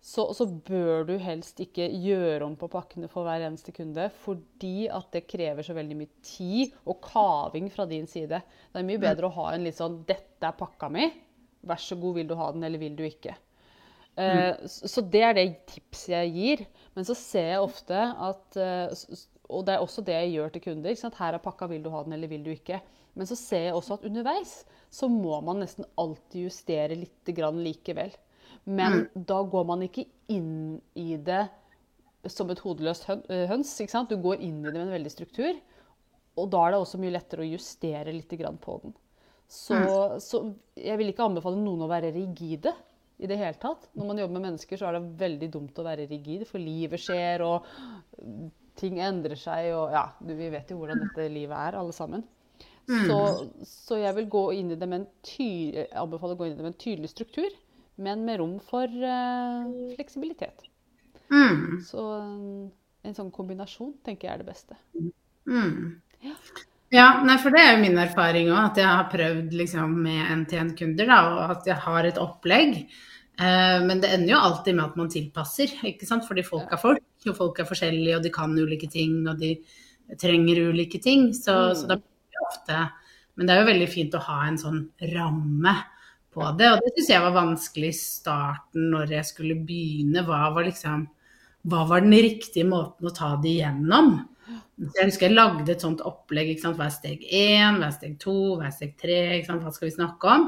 så, 0.00 0.28
så, 0.34 0.46
bør 0.46 1.04
du 1.08 1.16
helst 1.20 1.58
ikke 1.60 1.88
gjøre 1.90 2.46
om 2.46 2.54
på 2.58 2.68
pakkene 2.70 3.08
for 3.10 3.26
hver 3.26 3.42
eneste 3.48 3.74
kunde, 3.74 4.06
fordi 4.22 4.86
at 4.94 5.10
det 5.14 5.26
krever 5.30 5.66
så 5.66 5.74
veldig 5.76 5.96
mye 5.98 6.22
tid 6.24 6.76
og 6.86 7.00
kaving 7.04 7.66
fra 7.74 7.86
din 7.90 8.06
side. 8.10 8.40
Det 8.72 8.78
er 8.78 8.86
mye 8.86 9.02
bedre 9.02 9.28
å 9.28 9.36
ha 9.40 9.50
en 9.52 9.66
litt 9.66 9.78
sånn 9.78 10.00
'Dette 10.06 10.46
er 10.46 10.56
pakka 10.58 10.90
mi. 10.94 11.10
Vær 11.66 11.82
så 11.82 11.98
god, 11.98 12.20
vil 12.20 12.30
du 12.30 12.36
ha 12.38 12.52
den, 12.54 12.64
eller 12.64 12.82
vil 12.82 12.96
du 12.96 13.04
ikke?' 13.08 13.36
Uh, 14.18 14.66
så 14.66 14.98
det 15.06 15.20
er 15.22 15.34
det 15.36 15.44
tipset 15.70 16.10
jeg 16.10 16.30
gir. 16.34 16.62
Men 16.96 17.06
så 17.06 17.14
ser 17.14 17.52
jeg 17.52 17.62
ofte 17.62 17.94
at 17.94 18.56
uh, 18.58 18.90
Og 19.48 19.62
det 19.64 19.76
er 19.76 19.84
også 19.84 20.02
det 20.02 20.16
jeg 20.16 20.32
gjør 20.34 20.50
til 20.52 20.64
kunder. 20.64 20.96
Her 21.18 21.36
er 21.36 21.44
pakka, 21.44 21.68
vil 21.70 21.84
du 21.84 21.92
ha 21.94 22.02
den, 22.02 22.16
eller 22.16 22.28
vil 22.28 22.42
du 22.42 22.50
ikke? 22.50 22.80
Men 23.14 23.30
så 23.30 23.38
ser 23.38 23.68
jeg 23.68 23.76
også 23.78 23.94
at 23.94 24.08
underveis 24.10 24.64
så 24.90 25.08
må 25.08 25.38
man 25.44 25.62
nesten 25.62 25.86
alltid 26.00 26.48
justere 26.48 26.96
litt 26.98 27.30
grann 27.36 27.60
likevel. 27.64 28.12
Men 28.68 28.92
mm. 28.92 29.24
da 29.28 29.40
går 29.48 29.64
man 29.64 29.82
ikke 29.86 30.04
inn 30.28 30.76
i 30.98 31.16
det 31.16 31.46
som 32.28 32.50
et 32.52 32.60
hodeløst 32.60 33.08
eh, 33.08 33.46
høns. 33.48 33.72
Du 34.10 34.16
går 34.20 34.42
inn 34.44 34.60
i 34.60 34.68
det 34.68 34.76
med 34.76 34.88
en 34.88 34.96
veldig 34.98 35.12
struktur. 35.12 35.56
Og 36.38 36.50
da 36.52 36.64
er 36.64 36.74
det 36.74 36.82
også 36.82 37.00
mye 37.00 37.14
lettere 37.14 37.46
å 37.46 37.48
justere 37.48 38.14
litt 38.14 38.34
på 38.60 38.80
den. 38.82 38.94
Så, 39.48 39.74
mm. 39.74 40.20
så, 40.20 40.42
jeg 40.76 41.00
vil 41.00 41.14
ikke 41.14 41.24
anbefale 41.24 41.56
noen 41.56 41.86
å 41.86 41.90
være 41.90 42.12
rigide 42.12 42.74
i 43.18 43.26
det 43.26 43.38
hele 43.40 43.56
tatt. 43.58 43.88
Når 43.96 44.10
man 44.10 44.20
jobber 44.20 44.36
med 44.36 44.46
mennesker, 44.50 44.78
så 44.78 44.90
er 44.90 44.98
det 44.98 45.16
veldig 45.22 45.48
dumt 45.54 45.80
å 45.80 45.86
være 45.86 46.06
rigid, 46.10 46.44
for 46.46 46.60
livet 46.62 47.00
skjer, 47.02 47.42
og 47.46 47.64
ting 48.78 49.00
endrer 49.02 49.40
seg, 49.40 49.72
og 49.74 49.94
ja, 49.96 50.04
vi 50.28 50.50
vet 50.52 50.68
jo 50.70 50.76
hvordan 50.82 51.00
dette 51.02 51.30
livet 51.32 51.56
er, 51.56 51.78
alle 51.80 51.96
sammen. 51.96 52.22
Mm. 52.88 53.08
Så, 53.08 53.16
så, 53.66 53.98
jeg 54.00 54.14
vil 54.20 54.28
gå 54.32 54.44
inn 54.60 54.76
i 54.76 54.78
det 54.78 54.86
med 54.88 55.02
en 55.02 55.08
tydelig, 55.24 55.88
anbefale 56.04 56.36
å 56.36 56.38
gå 56.38 56.46
inn 56.46 56.54
i 56.54 56.60
det 56.60 56.66
med 56.68 56.74
en 56.76 56.84
tydelig 56.84 57.10
struktur 57.10 57.48
men 57.98 58.24
med 58.26 58.38
rom 58.40 58.56
for 58.62 58.86
uh, 58.86 59.66
fleksibilitet. 59.96 60.66
Mm. 61.32 61.80
Så 61.84 62.04
um, 62.22 62.68
en 63.04 63.16
sånn 63.16 63.32
kombinasjon 63.34 63.96
tenker 64.06 64.28
jeg 64.28 64.36
er 64.36 64.42
det 64.42 64.48
beste. 64.48 64.78
Mm. 65.48 65.98
Ja. 66.24 66.36
ja. 66.94 67.08
nei, 67.26 67.36
for 67.42 67.54
det 67.54 67.64
er 67.64 67.74
jo 67.74 67.82
min 67.82 68.00
erfaring 68.00 68.52
òg, 68.52 68.60
at 68.62 68.80
jeg 68.82 68.88
har 68.88 69.10
prøvd 69.12 69.58
liksom, 69.60 69.98
med 70.06 70.32
NTN-kunder, 70.44 71.12
og 71.16 71.56
at 71.58 71.68
jeg 71.70 71.78
har 71.88 72.08
et 72.08 72.22
opplegg. 72.22 72.80
Uh, 73.38 73.84
men 73.86 74.00
det 74.02 74.14
ender 74.14 74.34
jo 74.34 74.44
alltid 74.46 74.78
med 74.78 74.86
at 74.86 74.96
man 74.98 75.12
tilpasser, 75.12 75.76
ikke 75.90 76.08
sant? 76.08 76.26
fordi 76.28 76.46
folk 76.46 76.70
er 76.74 76.82
folk, 76.82 77.04
og 77.26 77.36
folk 77.36 77.60
er 77.62 77.68
forskjellige, 77.68 78.16
og 78.16 78.24
de 78.26 78.34
kan 78.34 78.54
ulike 78.54 78.90
ting, 78.90 79.20
og 79.26 79.42
de 79.42 79.56
trenger 80.18 80.64
ulike 80.70 81.02
ting. 81.02 81.32
Så, 81.36 81.52
mm. 81.52 81.76
så 81.82 81.90
da 81.90 82.00
blir 82.00 82.38
det 82.38 82.46
ofte 82.48 82.80
Men 83.38 83.46
det 83.46 83.54
er 83.54 83.60
jo 83.60 83.68
veldig 83.68 83.86
fint 83.86 84.14
å 84.18 84.24
ha 84.26 84.36
en 84.48 84.56
sånn 84.58 84.78
ramme 85.12 85.74
på 86.38 86.48
det. 86.58 86.70
Og 86.72 86.80
det 86.84 86.94
syns 86.94 87.12
jeg 87.12 87.24
var 87.26 87.36
vanskelig 87.36 87.92
i 87.92 87.98
starten 87.98 88.88
når 88.94 89.14
jeg 89.18 89.28
skulle 89.28 89.58
begynne. 89.68 90.24
Hva 90.26 90.48
var 90.54 90.68
liksom 90.68 91.06
Hva 91.68 91.82
var 91.90 92.04
den 92.04 92.14
riktige 92.14 92.64
måten 92.64 93.08
å 93.08 93.14
ta 93.14 93.34
det 93.42 93.56
igjennom? 93.58 94.12
Jeg 94.78 95.08
husker 95.10 95.26
jeg 95.26 95.34
lagde 95.34 95.72
et 95.74 95.82
sånt 95.82 96.04
opplegg. 96.06 96.52
Ikke 96.54 96.68
sant? 96.68 96.78
Hva 96.78 96.86
er 96.86 96.94
steg 96.94 97.24
én, 97.26 97.80
hva 97.80 97.90
er 97.90 97.96
steg 97.96 98.14
to, 98.22 98.36
hva 98.56 98.68
er 98.68 98.76
steg 98.76 98.94
tre? 99.00 99.18
Ikke 99.36 99.50
sant? 99.50 99.64
Hva 99.66 99.74
skal 99.74 99.90
vi 99.90 99.96
snakke 99.96 100.36
om? 100.36 100.46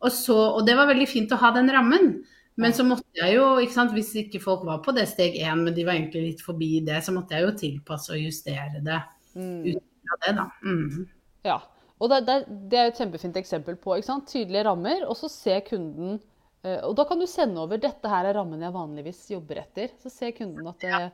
Og, 0.00 0.12
så, 0.14 0.36
og 0.36 0.62
det 0.68 0.76
var 0.78 0.88
veldig 0.92 1.08
fint 1.08 1.32
å 1.32 1.40
ha 1.40 1.50
den 1.56 1.72
rammen. 1.72 2.12
Men 2.60 2.74
så 2.76 2.84
måtte 2.84 3.16
jeg 3.16 3.38
jo, 3.38 3.46
ikke 3.62 3.72
sant, 3.72 3.92
hvis 3.96 4.12
ikke 4.20 4.42
folk 4.42 4.66
var 4.68 4.82
på 4.84 4.92
det 4.96 5.06
steg 5.08 5.38
én, 5.40 5.64
men 5.64 5.74
de 5.76 5.84
var 5.86 5.96
egentlig 5.96 6.26
litt 6.26 6.42
forbi 6.44 6.82
det, 6.84 6.98
så 7.04 7.14
måtte 7.14 7.36
jeg 7.36 7.46
jo 7.46 7.56
tilpasse 7.56 8.12
og 8.12 8.20
justere 8.20 8.82
det 8.84 9.00
ut 9.32 9.80
fra 10.04 10.18
det, 10.24 10.34
da. 10.36 10.46
Mm. 10.66 11.06
Ja. 11.46 11.56
Og 12.00 12.10
det, 12.10 12.20
det, 12.26 12.36
det 12.72 12.80
er 12.80 12.90
et 12.90 13.00
kjempefint 13.00 13.36
eksempel 13.36 13.76
på 13.80 13.98
tydelige 14.00 14.64
rammer, 14.64 15.04
og 15.06 15.16
så 15.20 15.28
ser 15.28 15.60
kunden 15.66 16.18
eh, 16.64 16.80
Og 16.86 16.94
da 16.96 17.04
kan 17.04 17.20
du 17.20 17.26
sende 17.28 17.60
over 17.60 17.76
'dette 17.76 18.08
her 18.08 18.24
er 18.24 18.34
rammen 18.34 18.62
jeg 18.62 18.72
vanligvis 18.72 19.30
jobber 19.30 19.60
etter'. 19.64 19.92
Så 20.00 20.08
ser 20.08 20.32
kunden 20.32 20.66
at, 20.66 20.80
det, 20.80 21.12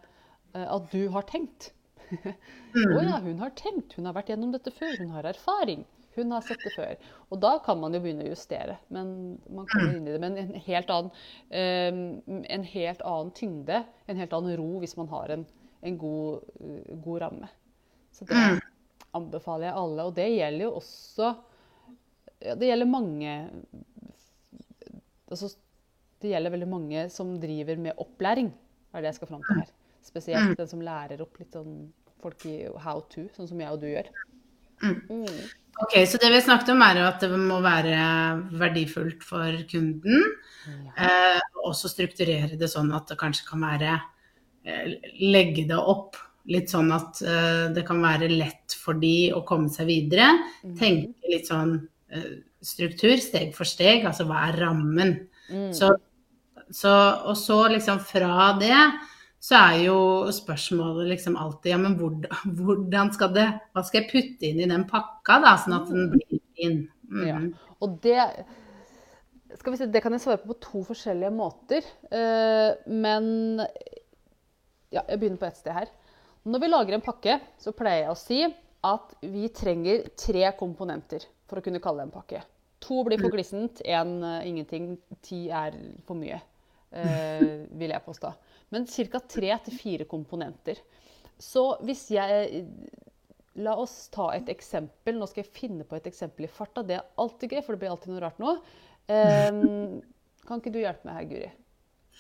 eh, 0.55 0.67
at 0.67 0.93
du 0.93 1.09
har 1.11 1.27
tenkt. 1.27 1.73
Å 2.15 3.03
ja, 3.03 3.19
hun 3.19 3.39
har 3.43 3.51
tenkt. 3.59 3.97
Hun 3.99 4.07
har 4.07 4.15
vært 4.15 4.31
gjennom 4.31 4.53
dette 4.55 4.71
før. 4.71 4.95
Hun 5.01 5.11
har 5.11 5.27
erfaring. 5.27 5.85
Hun 6.17 6.31
har 6.33 6.45
sett 6.47 6.63
det 6.65 6.73
før. 6.73 6.95
Og 7.35 7.41
da 7.43 7.57
kan 7.65 7.81
man 7.81 7.93
jo 7.93 8.01
begynne 8.01 8.25
å 8.25 8.31
justere. 8.31 8.79
Men 8.95 9.11
man 9.53 9.67
kommer 9.69 9.99
inn 9.99 10.07
i 10.07 10.15
det 10.15 10.21
med 10.23 10.39
en 10.41 10.55
helt 10.65 10.93
annen, 10.93 11.11
um, 11.51 12.41
en 12.57 12.65
helt 12.71 13.03
annen 13.05 13.33
tyngde, 13.37 13.83
en 14.07 14.23
helt 14.23 14.37
annen 14.39 14.57
ro, 14.57 14.71
hvis 14.81 14.97
man 14.97 15.11
har 15.13 15.35
en, 15.35 15.45
en 15.85 15.99
god, 16.01 16.47
uh, 16.63 16.95
god, 16.95 17.21
ramme. 17.27 17.51
Så 18.17 18.25
det 18.31 18.39
anbefaler 19.17 19.71
jeg 19.71 19.79
alle. 19.83 20.07
Og 20.09 20.17
det 20.17 20.29
gjelder 20.33 20.67
jo 20.67 20.73
også 20.81 21.31
ja, 22.45 22.55
Det 22.55 22.69
gjelder 22.69 22.91
mange 22.91 23.35
altså, 25.31 25.51
Det 26.23 26.33
gjelder 26.33 26.55
veldig 26.55 26.71
mange 26.71 27.05
som 27.13 27.35
driver 27.41 27.83
med 27.89 28.03
opplæring, 28.03 28.51
er 28.93 29.03
det 29.03 29.13
jeg 29.13 29.21
skal 29.21 29.33
fram 29.33 29.45
til 29.47 29.63
her. 29.63 29.75
Spesielt 30.07 30.59
den 30.59 30.71
som 30.71 30.85
lærer 30.85 31.23
opp 31.25 31.39
litt 31.41 31.57
sånn 31.57 31.87
folk 32.23 32.47
i 32.49 32.57
how 32.83 33.03
to, 33.13 33.27
sånn 33.37 33.49
som 33.51 33.61
jeg 33.61 33.75
og 33.75 33.83
du 33.83 33.89
gjør. 33.91 34.09
Mm. 34.83 35.27
Ok, 35.83 35.95
Så 36.09 36.19
det 36.21 36.31
vi 36.33 36.41
snakket 36.41 36.73
om, 36.73 36.83
er 36.85 37.03
at 37.05 37.21
det 37.21 37.39
må 37.41 37.59
være 37.65 37.97
verdifullt 38.57 39.25
for 39.25 39.57
kunden. 39.71 40.25
Ja. 40.67 41.09
Eh, 41.09 41.41
også 41.67 41.91
strukturere 41.93 42.57
det 42.59 42.71
sånn 42.73 42.93
at 42.97 43.11
det 43.11 43.19
kanskje 43.21 43.47
kan 43.49 43.63
være 43.65 43.99
eh, 44.65 44.97
Legge 45.21 45.67
det 45.69 45.79
opp 45.79 46.17
litt 46.51 46.71
sånn 46.71 46.93
at 46.95 47.21
uh, 47.27 47.67
det 47.75 47.85
kan 47.87 48.03
være 48.03 48.31
lett 48.31 48.77
for 48.79 48.99
de 49.01 49.33
å 49.35 49.43
komme 49.47 49.71
seg 49.73 49.89
videre. 49.91 50.31
Mm. 50.63 50.77
Tenke 50.79 51.33
litt 51.33 51.51
sånn 51.51 51.77
uh, 51.83 52.33
struktur, 52.63 53.17
steg 53.23 53.53
for 53.57 53.69
steg. 53.69 54.07
Altså 54.09 54.29
hva 54.29 54.47
er 54.49 54.61
rammen? 54.63 55.17
Mm. 55.51 55.71
Så, 55.77 55.93
så, 56.71 56.95
og 57.27 57.37
så 57.41 57.61
liksom 57.75 58.03
fra 58.07 58.53
det 58.61 58.79
så 59.47 59.59
er 59.61 59.81
jo 59.85 59.99
spørsmålet 60.35 61.11
liksom 61.13 61.37
alltid 61.39 61.71
ja, 61.71 61.79
men 61.79 61.95
hvordan, 62.01 62.39
hvordan, 62.59 63.13
skal 63.15 63.35
det 63.37 63.47
Hva 63.75 63.85
skal 63.87 64.03
jeg 64.03 64.11
putte 64.11 64.49
inn 64.49 64.63
i 64.65 64.71
den 64.71 64.87
pakka, 64.91 65.41
da, 65.45 65.57
sånn 65.63 65.77
at 65.77 65.93
den 65.93 66.09
blir 66.15 66.41
fin? 66.57 66.81
Mm. 67.11 67.27
Ja. 67.29 67.43
Og 67.85 67.99
det 68.03 68.23
skal 69.57 69.73
vi 69.73 69.79
si, 69.79 69.87
Det 69.93 70.03
kan 70.03 70.17
jeg 70.17 70.25
svare 70.25 70.41
på 70.43 70.51
på 70.51 70.59
to 70.65 70.83
forskjellige 70.89 71.33
måter. 71.35 71.87
Uh, 72.11 72.75
men 72.91 73.61
ja, 74.91 75.03
jeg 75.03 75.21
begynner 75.21 75.41
på 75.41 75.49
ett 75.49 75.61
sted 75.61 75.77
her. 75.77 75.93
Når 76.47 76.63
vi 76.63 76.71
lager 76.71 76.97
en 76.97 77.05
pakke, 77.05 77.39
så 77.59 77.75
pleier 77.75 78.05
jeg 78.05 78.13
å 78.13 78.19
si 78.21 78.43
at 78.87 79.17
vi 79.27 79.49
trenger 79.51 80.11
tre 80.19 80.51
komponenter 80.59 81.25
for 81.49 81.59
å 81.59 81.65
kunne 81.65 81.83
kalle 81.83 82.05
det 82.05 82.09
en 82.09 82.15
pakke. 82.15 82.43
To 82.87 83.01
blir 83.07 83.19
for 83.19 83.35
glissent, 83.35 83.81
én 83.83 84.19
uh, 84.23 84.45
ingenting, 84.47 84.93
ti 85.25 85.47
er 85.51 85.75
for 86.07 86.19
mye, 86.19 86.39
uh, 86.95 87.49
vil 87.81 87.95
jeg 87.95 88.07
påstå 88.07 88.35
men 88.75 88.87
ca. 88.87 89.21
tre 89.21 89.59
til 89.65 89.79
fire 89.79 90.07
komponenter. 90.11 90.81
Så 91.39 91.75
hvis 91.87 92.09
jeg 92.15 92.65
La 93.57 93.73
oss 93.81 94.11
ta 94.13 94.27
et 94.37 94.51
eksempel. 94.53 95.15
Nå 95.17 95.25
skal 95.31 95.41
jeg 95.41 95.55
finne 95.57 95.85
på 95.89 95.97
et 95.97 96.05
eksempel 96.11 96.45
i 96.45 96.49
farta. 96.53 96.83
Det 96.85 96.99
er 96.99 97.07
alltid 97.17 97.55
gøy, 97.55 97.63
for 97.65 97.73
det 97.73 97.81
blir 97.81 97.93
alltid 97.95 98.11
noe 98.13 98.21
rart 98.21 98.43
nå. 98.43 98.51
Um, 99.09 100.03
kan 100.47 100.61
ikke 100.61 100.75
du 100.75 100.83
hjelpe 100.83 101.09
meg 101.09 101.17
her, 101.17 101.29
Guri? 101.31 101.49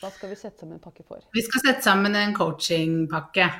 Hva 0.00 0.08
skal 0.14 0.32
vi 0.32 0.38
sette 0.40 0.62
sammen 0.62 0.78
en 0.78 0.84
pakke 0.86 1.04
for? 1.04 1.26
Vi 1.36 1.44
skal 1.44 1.60
sette 1.60 1.84
sammen 1.84 2.16
en 2.16 2.32
coachingpakke. 2.38 3.50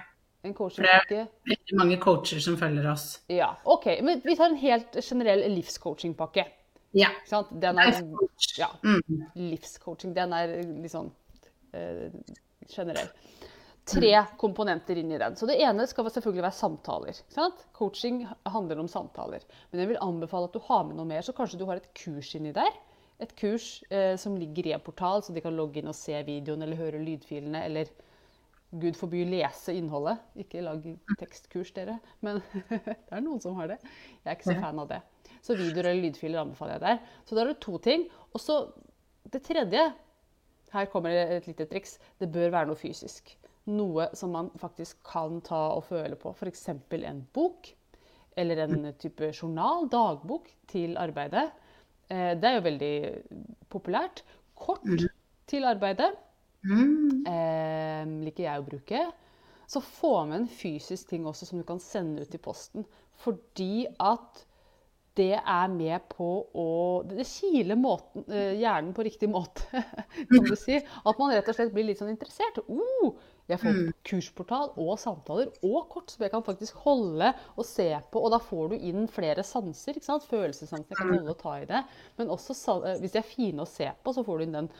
En 0.43 0.55
coachingpakke. 0.55 1.25
Det 1.27 1.55
er 1.55 1.57
veldig 1.57 1.79
mange 1.81 1.99
coacher 2.03 2.43
som 2.43 2.59
følger 2.61 2.87
oss. 2.91 3.07
Ja, 3.33 3.55
ok. 3.65 3.89
Men 4.07 4.21
vi 4.25 4.37
tar 4.37 4.53
en 4.53 4.61
helt 4.61 4.99
generell 5.03 5.43
livscoachingpakke. 5.55 6.45
Ja. 6.97 7.11
Den 7.51 7.79
er, 7.83 8.01
ja, 8.59 8.69
mm. 8.83 9.25
livscoaching. 9.35 10.15
Den 10.17 10.35
er 10.37 10.55
sånn 10.93 11.11
uh, 11.75 12.07
generell. 12.71 13.11
Tre 13.87 14.13
komponenter 14.41 14.99
inn 14.99 15.13
i 15.15 15.19
den. 15.21 15.37
Så 15.39 15.47
Det 15.47 15.59
ene 15.63 15.87
skal 15.87 16.09
selvfølgelig 16.11 16.47
være 16.49 16.59
samtaler. 16.59 17.21
Coaching 17.77 18.25
handler 18.49 18.81
om 18.83 18.89
samtaler. 18.91 19.45
Men 19.71 19.83
jeg 19.83 19.93
vil 19.93 20.03
anbefale 20.03 20.51
at 20.51 20.57
du 20.57 20.65
har 20.67 20.83
med 20.89 20.99
noe 20.99 21.07
mer, 21.07 21.23
så 21.23 21.35
kanskje 21.37 21.61
du 21.61 21.69
har 21.69 21.79
et 21.79 21.93
kurs 21.95 22.33
inni 22.35 22.55
der. 22.57 22.73
Et 23.23 23.31
kurs 23.39 23.69
eh, 23.89 24.17
som 24.21 24.35
ligger 24.37 24.67
i 24.67 24.75
en 24.77 24.83
portal, 24.83 25.23
så 25.23 25.33
de 25.33 25.41
kan 25.45 25.55
logge 25.57 25.81
inn 25.81 25.93
og 25.93 25.97
se 25.97 26.19
videoen 26.27 26.67
eller 26.67 26.81
høre 26.81 27.05
lydfilene. 27.05 27.63
Eller 27.69 27.93
gud 28.71 28.97
forby 28.99 29.25
lese 29.29 29.75
innholdet. 29.77 30.23
Ikke 30.39 30.65
lag 30.65 30.83
tekstkurs, 31.21 31.73
dere. 31.77 31.99
Men 32.25 32.43
det 32.71 33.13
er 33.13 33.25
noen 33.25 33.43
som 33.43 33.57
har 33.61 33.75
det. 33.75 33.79
Jeg 34.23 34.31
er 34.31 34.39
ikke 34.39 34.51
så 34.51 34.59
fan 34.63 34.83
av 34.83 34.91
det. 34.91 35.01
Så 35.47 35.57
videoer 35.59 35.93
eller 35.93 36.09
lydfiler 36.09 36.43
anbefaler 36.43 36.77
jeg 36.77 36.85
der. 36.87 37.17
Så 37.27 37.37
da 37.37 37.45
er 37.45 37.53
det 37.53 37.63
to 37.63 37.79
ting. 37.83 38.07
Og 38.33 38.43
så 38.43 38.61
det 39.33 39.43
tredje 39.47 39.83
her 40.73 40.89
kommer 40.93 41.15
et 41.15 41.47
lite 41.49 41.67
triks. 41.71 41.97
Det 42.21 42.31
bør 42.33 42.55
være 42.55 42.71
noe 42.71 42.79
fysisk. 42.79 43.35
Noe 43.71 44.09
som 44.15 44.35
man 44.35 44.51
faktisk 44.61 45.01
kan 45.07 45.41
ta 45.47 45.63
og 45.75 45.87
føle 45.89 46.19
på. 46.19 46.35
F.eks. 46.35 46.69
en 46.69 47.23
bok. 47.35 47.71
Eller 48.37 48.67
en 48.67 48.91
type 49.01 49.31
journal, 49.33 49.87
dagbok, 49.89 50.51
til 50.69 50.99
arbeidet. 51.01 51.49
Eh, 52.11 52.35
det 52.37 52.51
er 52.51 52.59
jo 52.59 52.67
veldig 52.67 52.97
populært. 53.73 54.23
Kort 54.57 54.85
mm. 54.85 55.07
til 55.49 55.67
arbeidet 55.69 56.11
mm. 56.65 57.25
eh, 57.29 58.05
liker 58.37 58.45
jeg 58.45 58.61
å 58.61 58.67
bruke. 58.67 59.07
Så 59.67 59.81
få 59.83 60.27
med 60.27 60.43
en 60.43 60.49
fysisk 60.49 61.09
ting 61.09 61.27
også 61.27 61.47
som 61.47 61.59
du 61.59 61.65
kan 61.67 61.81
sende 61.83 62.23
ut 62.23 62.35
i 62.35 62.39
posten. 62.43 62.87
Fordi 63.25 63.87
at 63.99 64.45
det 65.17 65.33
er 65.33 65.69
med 65.73 66.11
på 66.13 66.27
å 66.53 67.03
Det 67.09 67.25
kiler 67.25 67.79
måten, 67.81 68.27
uh, 68.29 68.53
hjernen 68.53 68.93
på 68.93 69.03
riktig 69.07 69.31
måte, 69.33 69.65
kan 70.29 70.45
du 70.45 70.53
si. 70.61 70.77
At 70.77 71.17
man 71.19 71.33
rett 71.33 71.49
og 71.49 71.57
slett 71.57 71.73
blir 71.73 71.89
litt 71.89 71.99
sånn 71.99 72.13
interessert. 72.13 72.61
Oh, 72.69 73.17
jeg 73.49 73.63
får 73.63 73.79
mm. 73.79 73.89
kursportal 74.05 74.75
og 74.77 74.93
samtaler 75.01 75.49
og 75.65 75.89
kort 75.89 76.13
som 76.13 76.27
jeg 76.27 76.35
kan 76.35 76.45
faktisk 76.45 76.83
holde 76.85 77.31
og 77.55 77.65
se 77.65 77.89
på. 78.13 78.21
Og 78.21 78.35
da 78.35 78.43
får 78.43 78.75
du 78.75 78.77
inn 78.77 79.09
flere 79.09 79.47
sanser. 79.47 79.97
ikke 79.97 80.11
sant? 80.11 80.29
Følelsessansene 80.29 80.99
kan 80.99 81.15
holde 81.15 81.33
og 81.33 81.41
ta 81.41 81.57
i 81.63 81.69
det. 81.71 81.83
Men 82.21 82.37
også 82.37 82.59
uh, 82.85 82.93
hvis 83.01 83.17
de 83.17 83.23
er 83.23 83.29
fine 83.33 83.65
å 83.65 83.71
se 83.71 83.89
på, 84.03 84.13
så 84.13 84.27
får 84.27 84.39
du 84.39 84.47
inn 84.47 84.61
den 84.61 84.73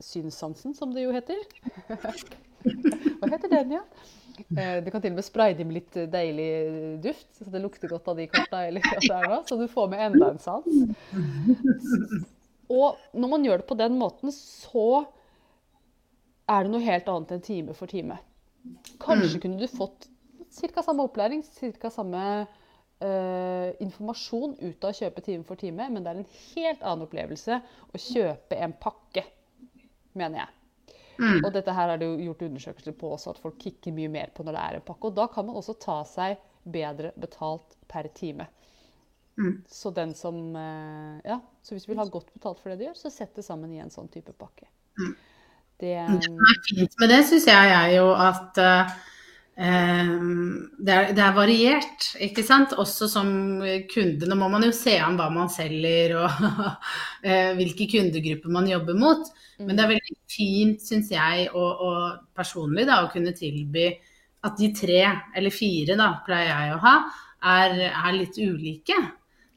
synssansen, 0.00 0.74
som 0.74 0.94
det 0.94 1.04
jo 1.06 1.14
heter. 1.14 1.40
Hva 3.20 3.28
heter 3.30 3.50
den, 3.52 3.76
ja? 3.76 3.82
Eh, 4.36 4.84
du 4.84 4.90
kan 4.90 5.00
til 5.00 5.14
og 5.14 5.18
med 5.18 5.24
spraye 5.24 5.56
dem 5.56 5.70
litt 5.72 5.94
deilig 6.12 6.48
duft, 7.04 7.28
så 7.38 7.50
det 7.52 7.62
lukter 7.62 7.90
godt 7.92 8.08
av 8.12 8.18
de 8.20 8.26
korta. 8.30 8.64
Eller 8.68 8.84
er 8.84 9.36
så 9.48 9.58
du 9.60 9.66
får 9.70 9.92
med 9.92 10.02
enda 10.08 10.32
en 10.32 10.42
sans. 10.42 10.66
Og 12.72 12.98
når 13.14 13.32
man 13.32 13.46
gjør 13.46 13.62
det 13.62 13.68
på 13.68 13.78
den 13.78 13.96
måten, 14.00 14.34
så 14.34 15.06
er 16.50 16.66
det 16.66 16.72
noe 16.72 16.84
helt 16.84 17.08
annet 17.10 17.36
enn 17.36 17.46
time 17.46 17.76
for 17.76 17.90
time. 17.90 18.18
Kanskje 19.02 19.40
kunne 19.42 19.60
du 19.60 19.66
fått 19.70 20.08
ca. 20.56 20.82
samme 20.82 21.06
opplæring, 21.06 21.44
ca. 21.80 21.90
samme 21.90 22.46
uh, 23.04 23.70
informasjon 23.82 24.56
ut 24.60 24.84
av 24.84 24.92
å 24.92 24.98
kjøpe 24.98 25.24
time 25.24 25.46
for 25.46 25.60
time, 25.60 25.88
men 25.92 26.04
det 26.04 26.12
er 26.12 26.20
en 26.22 26.30
helt 26.54 26.82
annen 26.82 27.06
opplevelse 27.06 27.60
å 27.60 28.00
kjøpe 28.00 28.58
en 28.62 28.76
pakke, 28.80 29.24
mener 30.16 30.44
jeg. 30.44 30.52
Mm. 31.16 31.40
Og 31.40 31.48
dette 31.54 31.72
her 31.72 31.92
er 31.92 32.00
det 32.00 32.08
jo 32.08 32.28
gjort 32.28 32.44
undersøkelser 32.48 32.96
på 33.00 33.14
også, 33.14 33.32
at 33.32 33.40
folk 33.40 33.56
kikker 33.62 33.94
mye 33.96 34.10
mer 34.12 34.32
på 34.36 34.44
når 34.44 34.56
det 34.56 34.64
er 34.64 34.78
en 34.78 34.86
pakke. 34.86 35.08
Og 35.08 35.16
da 35.16 35.26
kan 35.32 35.48
man 35.48 35.56
også 35.56 35.76
ta 35.80 36.02
seg 36.08 36.36
bedre 36.66 37.12
betalt 37.20 37.76
per 37.88 38.08
time. 38.16 38.48
Mm. 39.36 39.62
Så 39.68 39.92
den 39.96 40.14
som 40.16 40.36
uh, 40.56 41.20
Ja, 41.24 41.40
så 41.62 41.74
hvis 41.74 41.84
du 41.84 41.92
vil 41.92 42.00
ha 42.00 42.06
godt 42.08 42.32
betalt 42.32 42.60
for 42.60 42.72
det 42.72 42.80
du 42.80 42.86
gjør, 42.88 42.96
så 42.96 43.12
sett 43.12 43.36
det 43.36 43.44
sammen 43.44 43.72
i 43.72 43.80
en 43.84 43.92
sånn 43.92 44.08
type 44.12 44.32
pakke. 44.36 44.68
Mm. 44.96 45.16
Det, 45.76 45.92
det 45.92 46.22
som 46.24 46.38
er 46.40 46.60
fint 46.70 46.94
med 47.02 47.10
det, 47.12 47.20
syns 47.28 47.48
jeg 47.50 47.72
er 47.76 47.90
jo 47.98 48.06
at 48.16 48.60
uh, 48.64 48.94
det, 49.56 50.92
er, 50.92 51.12
det, 51.16 51.22
er, 51.22 51.32
variert, 51.32 52.10
ikke 52.20 52.44
sant. 52.44 52.74
Også 52.76 53.08
som 53.08 53.28
kunde. 53.92 54.28
Nå 54.28 54.36
må 54.36 54.50
man 54.52 54.66
jo 54.66 54.72
se 54.76 54.98
an 55.00 55.16
hva 55.16 55.30
man 55.32 55.48
selger 55.52 56.16
og 56.20 56.42
eh, 57.26 57.54
hvilke 57.56 57.88
kundegrupper 57.94 58.52
man 58.52 58.68
jobber 58.68 58.98
mot. 59.00 59.30
Men 59.62 59.72
det 59.72 59.84
er 59.84 59.94
veldig 59.94 60.18
fint, 60.28 60.82
syns 60.84 61.12
jeg, 61.14 61.48
og, 61.54 61.84
og, 61.86 62.24
personlig, 62.36 62.84
da, 62.88 63.00
å 63.04 63.12
kunne 63.12 63.32
tilby 63.36 63.88
at 64.46 64.58
de 64.60 64.68
tre, 64.76 65.00
eller 65.34 65.54
fire, 65.54 65.96
da, 65.98 66.10
pleier 66.26 66.50
jeg 66.52 66.74
å 66.74 66.82
ha, 66.82 66.96
er, 67.56 67.78
er 67.88 68.18
litt 68.18 68.36
ulike. 68.36 68.98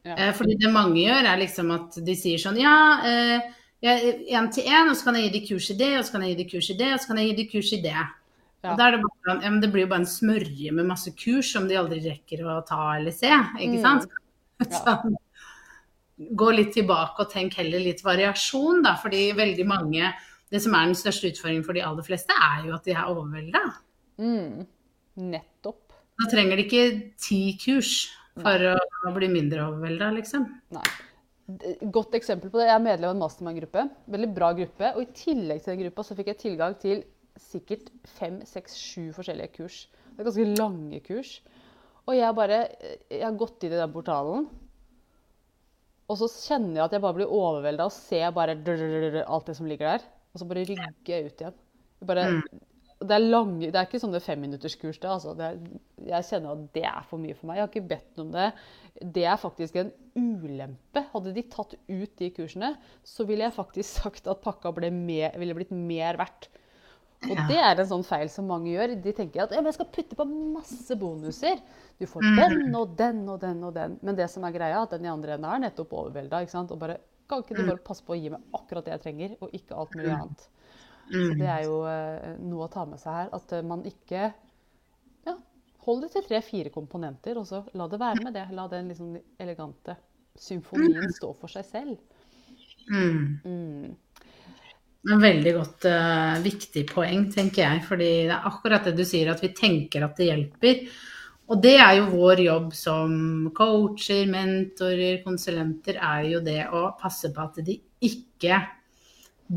Ja. 0.07 0.15
Eh, 0.15 0.31
fordi 0.37 0.55
det 0.61 0.71
mange 0.71 1.01
gjør, 1.03 1.27
er 1.27 1.41
liksom 1.41 1.73
at 1.75 1.99
de 2.05 2.15
sier 2.15 2.39
sånn 2.39 2.57
Ja, 2.61 2.77
eh, 3.03 3.49
til 3.83 4.63
én, 4.63 4.87
og 4.87 4.95
så 4.95 5.09
kan 5.09 5.19
jeg 5.19 5.27
gi 5.27 5.35
de 5.35 5.43
kurs 5.49 5.69
i 5.73 5.77
det, 5.79 5.91
og 5.99 6.07
så 6.07 6.15
kan 6.15 6.23
jeg 6.23 6.33
gi 6.33 6.39
de 6.39 6.47
kurs 6.55 6.71
i 6.71 6.77
det, 6.79 6.93
og 6.95 7.03
så 7.03 7.11
kan 7.11 7.19
jeg 7.19 7.29
gi 7.29 7.37
de 7.41 7.47
kurs 7.51 7.73
i 7.75 7.81
det. 7.83 8.07
Ja. 8.63 8.73
Og 8.73 8.77
da 8.79 8.87
er 8.89 8.91
det, 8.97 9.01
bare, 9.05 9.17
sånn, 9.29 9.41
ja, 9.45 9.49
men 9.53 9.61
det 9.63 9.69
blir 9.71 9.85
jo 9.85 9.91
bare 9.93 10.03
en 10.03 10.09
smørje 10.11 10.71
med 10.75 10.87
masse 10.89 11.11
kurs 11.15 11.53
som 11.53 11.67
de 11.69 11.77
aldri 11.79 12.01
rekker 12.03 12.41
å 12.43 12.57
ta 12.67 12.95
eller 12.97 13.11
se, 13.15 13.29
ikke 13.59 13.79
Mm. 13.79 13.81
sant? 13.85 14.09
Ja. 14.59 14.75
Så, 14.75 15.15
gå 16.35 16.49
litt 16.51 16.73
tilbake 16.75 17.23
og 17.23 17.29
tenk 17.31 17.53
heller 17.55 17.79
litt 17.79 18.01
variasjon, 18.03 18.81
da. 18.83 18.97
Fordi 18.99 19.29
veldig 19.37 19.65
mange 19.65 20.09
Det 20.51 20.59
som 20.63 20.73
er 20.73 20.87
den 20.89 20.95
største 20.97 21.29
utfordringen 21.29 21.63
for 21.63 21.73
de 21.77 21.83
aller 21.85 22.01
fleste, 22.01 22.33
er 22.33 22.63
jo 22.65 22.73
at 22.73 22.83
de 22.83 22.91
er 22.91 23.05
overvelda. 23.05 23.59
Mm. 24.17 24.65
Nettopp. 25.29 25.93
Da 26.17 26.25
trenger 26.31 26.57
de 26.57 26.63
ikke 26.65 27.11
ti 27.21 27.53
kurs 27.61 28.09
for 28.33 28.57
å 28.73 29.13
bli 29.13 29.27
mindre 29.29 29.61
overvelda, 29.67 30.07
liksom. 30.17 30.47
Nei. 30.73 30.81
Godt 31.93 32.17
eksempel 32.17 32.49
på 32.49 32.57
det. 32.57 32.65
Jeg 32.65 32.75
er 32.79 32.83
medlem 32.83 33.11
av 33.11 33.15
en 33.15 33.21
mastermind-gruppe. 33.21 33.85
Veldig 34.09 34.31
bra 34.33 34.49
gruppe. 34.57 34.89
Og 34.95 35.03
i 35.05 35.13
tillegg 35.21 35.61
til 35.63 35.75
den 35.75 35.83
gruppa 35.85 36.03
så 36.09 36.17
fikk 36.17 36.33
jeg 36.33 36.41
tilgang 36.41 36.75
til 36.81 37.03
sikkert 37.41 37.89
fem, 38.17 38.41
seks, 38.47 38.75
sju 38.77 39.09
forskjellige 39.15 39.53
kurs. 39.57 39.81
Det 40.11 40.21
er 40.21 40.29
ganske 40.29 40.47
lange 40.59 41.01
kurs. 41.05 41.37
Og 42.09 42.17
jeg 42.17 42.35
bare 42.35 42.63
Jeg 43.09 43.23
har 43.23 43.37
gått 43.37 43.63
inn 43.63 43.75
i 43.75 43.79
den 43.79 43.93
portalen. 43.93 44.49
Og 46.09 46.17
så 46.17 46.29
kjenner 46.31 46.79
jeg 46.79 46.85
at 46.87 46.95
jeg 46.95 47.03
bare 47.03 47.19
blir 47.19 47.29
overvelda 47.37 47.85
og 47.85 47.93
ser 47.93 48.31
bare 48.33 48.57
alt 48.57 49.51
det 49.51 49.55
som 49.59 49.69
ligger 49.69 49.93
der. 49.93 50.07
Og 50.33 50.41
så 50.41 50.47
bare 50.49 50.65
rygger 50.65 51.13
jeg 51.13 51.29
ut 51.29 51.43
igjen. 51.43 51.59
Jeg 51.99 52.07
Bare, 52.09 52.23
det, 52.99 53.15
er 53.15 53.23
lange, 53.23 53.69
det 53.69 53.75
er 53.75 53.87
ikke 53.87 54.01
sånne 54.01 54.21
femminutterskurs. 54.23 54.99
Altså. 55.03 55.35
det 55.37 55.45
er, 55.45 55.57
jeg 56.09 56.27
kjenner 56.29 56.55
at 56.55 56.63
det 56.75 56.85
er 56.89 57.05
for 57.09 57.21
mye 57.21 57.35
for 57.37 57.49
meg. 57.49 57.59
Jeg 57.59 57.65
har 57.65 57.71
ikke 57.71 57.91
bedt 57.93 58.21
om 58.23 58.31
det. 58.33 58.47
Det 59.17 59.25
er 59.29 59.39
faktisk 59.39 59.77
en 59.79 59.91
ulempe. 60.17 61.05
Hadde 61.13 61.35
de 61.35 61.45
tatt 61.51 61.75
ut 61.77 62.15
de 62.21 62.31
kursene, 62.35 62.73
så 63.05 63.27
ville 63.29 63.45
jeg 63.45 63.55
faktisk 63.55 64.01
sagt 64.01 64.31
at 64.31 64.41
pakka 64.43 64.73
ble 64.75 64.89
mer, 64.95 65.37
ville 65.39 65.57
blitt 65.57 65.75
mer 65.75 66.19
verdt. 66.19 66.49
Og 67.23 67.35
Ja. 67.35 67.47
det 67.47 67.57
er 67.57 67.79
en 67.81 67.87
sånn 67.89 68.05
feil 68.05 68.29
som 68.29 68.47
mange 68.47 68.69
gjør. 68.71 68.93
De 69.03 69.11
tenker 69.11 69.41
at 69.43 69.51
ja, 69.51 69.57
men 69.57 69.65
jeg 69.65 69.73
skal 69.73 69.89
putte 69.91 70.15
på 70.15 70.25
masse 70.53 70.95
bonuser. 70.95 71.59
Du 71.99 72.05
får 72.07 72.21
Mm. 72.23 72.35
den 72.37 72.75
og 72.75 72.95
den 72.95 73.29
og 73.29 73.39
den 73.41 73.63
og 73.63 73.73
den. 73.73 73.99
Men 74.01 74.15
det 74.15 74.29
som 74.29 74.43
er 74.45 74.51
greia, 74.53 74.77
er 74.79 74.83
at 74.83 74.89
den 74.91 75.03
i 75.05 75.09
andre 75.09 75.33
enden 75.35 75.45
er 75.51 75.59
nettopp 75.69 75.89
overvelda. 75.91 76.71
Og 76.71 76.79
bare, 76.79 76.97
kan 77.27 77.43
ikke 77.43 77.55
du 77.57 77.63
Mm. 77.63 77.67
bare 77.67 77.77
passe 77.83 78.01
på 78.05 78.13
å 78.15 78.21
gi 78.21 78.29
meg 78.29 78.39
akkurat 78.53 78.85
det 78.85 78.93
jeg 78.93 79.01
trenger, 79.01 79.37
og 79.41 79.51
ikke 79.51 79.75
alt 79.77 79.91
mulig 79.95 80.11
annet? 80.21 80.47
Så 81.11 81.33
Mm. 81.33 81.37
det 81.39 81.47
er 81.47 81.63
jo 81.63 81.83
eh, 81.85 82.37
noe 82.39 82.67
å 82.67 82.71
ta 82.71 82.85
med 82.85 82.99
seg 82.99 83.11
her. 83.13 83.29
At 83.33 83.51
eh, 83.53 83.61
man 83.63 83.83
ikke 83.83 84.33
ja, 85.27 85.35
Hold 85.85 86.01
det 86.01 86.11
til 86.11 86.21
tre-fire 86.23 86.69
komponenter, 86.69 87.35
og 87.37 87.45
så 87.47 87.65
la 87.73 87.87
det 87.87 87.99
være 87.99 88.23
med 88.23 88.33
det. 88.33 88.51
La 88.51 88.67
den 88.67 88.89
liksom 88.89 89.19
elegante 89.39 89.97
symfonien 90.37 91.09
stå 91.11 91.35
for 91.35 91.47
seg 91.47 91.65
selv. 91.65 91.97
Mm. 92.89 93.95
En 95.07 95.21
veldig 95.21 95.53
godt 95.55 95.85
uh, 95.87 96.41
viktig 96.43 96.83
poeng, 96.89 97.29
tenker 97.31 97.63
jeg. 97.63 97.83
Fordi 97.87 98.09
det 98.27 98.33
er 98.35 98.49
akkurat 98.49 98.89
det 98.89 98.97
du 98.97 99.05
sier, 99.07 99.31
at 99.31 99.43
vi 99.43 99.53
tenker 99.55 100.03
at 100.03 100.19
det 100.19 100.27
hjelper. 100.27 100.81
Og 101.49 101.61
det 101.63 101.77
er 101.81 101.95
jo 101.97 102.09
vår 102.11 102.43
jobb 102.45 102.73
som 102.77 103.13
coacher, 103.57 104.27
mentorer, 104.29 105.21
konsulenter, 105.23 105.97
er 105.97 106.27
jo 106.35 106.43
det 106.45 106.59
å 106.67 106.89
passe 106.99 107.31
på 107.33 107.45
at 107.47 107.61
de 107.65 107.79
ikke 108.05 108.59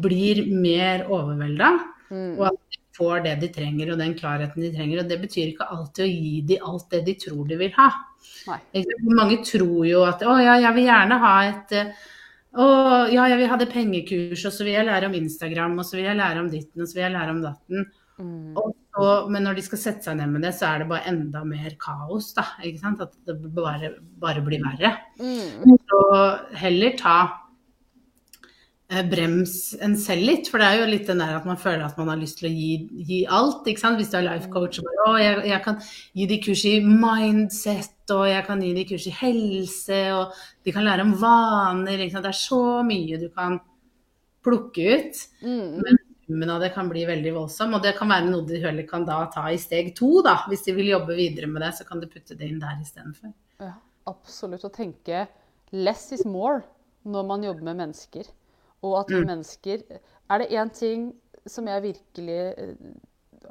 blir 0.03 0.47
mer 0.49 1.05
overvelda, 1.13 1.75
Mm. 2.13 2.37
og 2.37 2.47
at 2.51 2.57
de 2.73 2.81
får 2.97 3.23
det 3.25 3.35
de 3.41 3.49
trenger 3.55 3.93
og 3.93 4.01
den 4.03 4.15
klarheten 4.19 4.65
de 4.65 4.71
trenger. 4.75 5.01
Og 5.01 5.09
det 5.09 5.21
betyr 5.23 5.53
ikke 5.53 5.69
alltid 5.73 6.05
å 6.05 6.11
gi 6.13 6.33
dem 6.51 6.67
alt 6.69 6.91
det 6.93 7.05
de 7.07 7.15
tror 7.25 7.47
de 7.49 7.57
vil 7.61 7.73
ha. 7.79 7.89
Nei. 8.51 8.59
Mange 9.09 9.39
tror 9.47 9.87
jo 9.89 10.03
at 10.05 10.25
å 10.29 10.37
ja, 10.43 10.59
jeg 10.61 10.77
vil 10.77 10.91
gjerne 10.91 11.19
ha 11.23 11.33
et 11.49 11.73
eh, 11.79 11.95
å 12.53 12.69
ja, 13.13 13.25
jeg 13.33 13.41
vil 13.41 13.51
ha 13.51 13.59
det 13.61 13.71
pengekurs, 13.73 14.45
og 14.49 14.55
så 14.55 14.67
vil 14.67 14.77
jeg 14.77 14.89
lære 14.89 15.09
om 15.09 15.17
Instagram, 15.17 15.79
og 15.81 15.89
så 15.89 15.99
vil 15.99 16.09
jeg 16.11 16.21
lære 16.21 16.45
om 16.45 16.53
ditten, 16.53 16.85
og 16.85 16.89
så 16.89 16.99
vil 16.99 17.07
jeg 17.07 17.17
lære 17.17 17.35
om 17.37 17.43
datten. 17.47 17.91
Mm. 18.21 18.55
Og 18.61 18.73
og, 19.01 19.31
men 19.33 19.47
når 19.47 19.57
de 19.57 19.65
skal 19.65 19.81
sette 19.81 20.05
seg 20.05 20.19
ned 20.19 20.35
med 20.35 20.43
det, 20.45 20.53
så 20.59 20.69
er 20.69 20.83
det 20.83 20.89
bare 20.91 21.09
enda 21.09 21.43
mer 21.49 21.77
kaos, 21.81 22.29
da. 22.37 22.45
Ikke 22.69 22.83
sant? 22.83 23.01
At 23.01 23.15
det 23.29 23.39
bare, 23.57 23.95
bare 24.21 24.43
blir 24.45 24.61
verre. 24.65 24.93
Mm. 25.17 25.79
Så 25.89 26.01
heller 26.61 26.99
ta 27.01 27.17
brems 29.09 29.53
en 29.81 29.95
selv 29.97 30.27
litt, 30.29 30.49
for 30.51 30.61
det 30.61 30.69
er 30.69 30.81
jo 30.83 30.89
litt 30.91 31.09
den 31.09 31.23
der 31.23 31.39
at 31.39 31.47
man 31.49 31.59
føler 31.61 31.85
at 31.87 31.97
man 31.97 32.11
har 32.13 32.21
lyst 32.21 32.41
til 32.41 32.51
å 32.51 32.53
gi, 32.53 32.71
gi 33.09 33.21
alt. 33.25 33.67
ikke 33.69 33.81
sant? 33.81 33.99
Hvis 34.01 34.13
du 34.13 34.19
er 34.19 34.27
life 34.27 34.51
coach 34.53 34.81
og 34.83 34.89
bare, 34.89 35.07
å, 35.07 35.15
jeg, 35.21 35.39
jeg 35.49 35.65
kan 35.65 35.79
gi 36.19 36.27
de 36.29 36.39
kurs 36.45 36.65
i 36.69 36.75
mindset, 36.85 37.99
og 38.13 38.25
jeg 38.29 38.45
kan 38.49 38.65
gi 38.65 38.73
de 38.77 38.85
kurs 38.91 39.07
i 39.09 39.15
helse, 39.17 40.01
og 40.17 40.37
de 40.67 40.75
kan 40.77 40.85
lære 40.85 41.07
om 41.07 41.15
vaner. 41.21 42.03
ikke 42.05 42.17
sant? 42.19 42.27
Det 42.27 42.33
er 42.35 42.41
så 42.43 42.63
mye 42.87 43.21
du 43.23 43.29
kan 43.33 43.57
plukke 44.45 44.99
ut. 44.99 45.23
Mm. 45.47 46.03
Summen 46.27 46.53
av 46.53 46.61
det 46.63 46.73
kan 46.77 46.91
bli 46.93 47.07
veldig 47.09 47.33
voldsom, 47.39 47.79
og 47.79 47.87
det 47.87 47.95
kan 47.97 48.13
være 48.13 48.29
noe 48.29 48.47
de 48.49 48.61
heller 48.63 48.87
kan 48.89 49.07
da 49.09 49.23
ta 49.33 49.47
i 49.51 49.59
steg 49.61 49.95
to. 49.99 50.21
da. 50.27 50.43
Hvis 50.53 50.67
de 50.69 50.77
vil 50.77 50.93
jobbe 50.93 51.17
videre 51.19 51.49
med 51.51 51.65
det, 51.65 51.73
så 51.81 51.89
kan 51.89 52.03
du 52.03 52.11
putte 52.11 52.37
det 52.37 52.51
inn 52.51 52.61
der 52.63 52.77
istedenfor. 52.83 53.33
Ja, 53.63 53.73
absolutt. 54.11 54.69
Å 54.69 54.75
tenke 54.75 55.27
less 55.73 56.11
is 56.13 56.27
more 56.29 56.61
når 57.09 57.27
man 57.27 57.49
jobber 57.49 57.73
med 57.73 57.81
mennesker. 57.83 58.29
Og 58.83 58.99
at 59.01 59.11
vi 59.13 59.23
mennesker 59.25 59.83
Er 60.31 60.39
det 60.43 60.51
én 60.51 60.71
ting 60.75 61.13
som 61.47 61.67
jeg 61.67 61.83
virkelig 61.83 62.39
eh, 62.59 62.75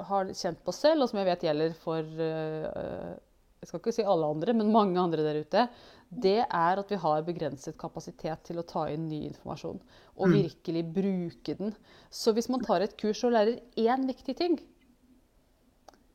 har 0.08 0.30
kjent 0.32 0.62
på 0.64 0.72
selv, 0.72 1.02
og 1.04 1.10
som 1.10 1.18
jeg 1.20 1.28
vet 1.28 1.44
gjelder 1.44 1.74
for 1.76 2.00
eh, 2.00 3.12
Jeg 3.60 3.68
skal 3.68 3.80
ikke 3.80 3.94
si 3.94 4.02
alle 4.02 4.26
andre, 4.26 4.54
men 4.56 4.72
mange 4.72 4.98
andre 4.98 5.22
der 5.22 5.40
ute. 5.44 5.68
Det 6.10 6.40
er 6.42 6.80
at 6.80 6.90
vi 6.90 6.96
har 6.98 7.22
begrenset 7.22 7.76
kapasitet 7.78 8.42
til 8.48 8.58
å 8.58 8.66
ta 8.66 8.88
inn 8.90 9.06
ny 9.08 9.20
informasjon. 9.28 9.78
Og 10.18 10.32
virkelig 10.34 10.82
bruke 10.96 11.54
den. 11.60 11.70
Så 12.10 12.34
hvis 12.34 12.48
man 12.50 12.64
tar 12.64 12.82
et 12.82 12.96
kurs 12.98 13.22
og 13.24 13.32
lærer 13.36 13.60
én 13.78 14.08
viktig 14.08 14.36
ting, 14.36 14.58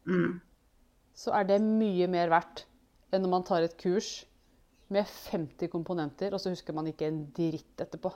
Mm. 0.08 0.40
så 1.14 1.34
er 1.36 1.44
det 1.50 1.58
mye 1.62 2.08
mer 2.08 2.30
verdt 2.32 2.66
enn 3.12 3.26
når 3.26 3.32
man 3.34 3.44
tar 3.48 3.66
et 3.66 3.78
kurs 3.80 4.26
med 4.94 5.04
50 5.04 5.68
komponenter, 5.68 6.32
og 6.32 6.40
så 6.40 6.54
husker 6.54 6.76
man 6.76 6.88
ikke 6.88 7.10
en 7.10 7.26
dritt 7.36 7.84
etterpå. 7.84 8.14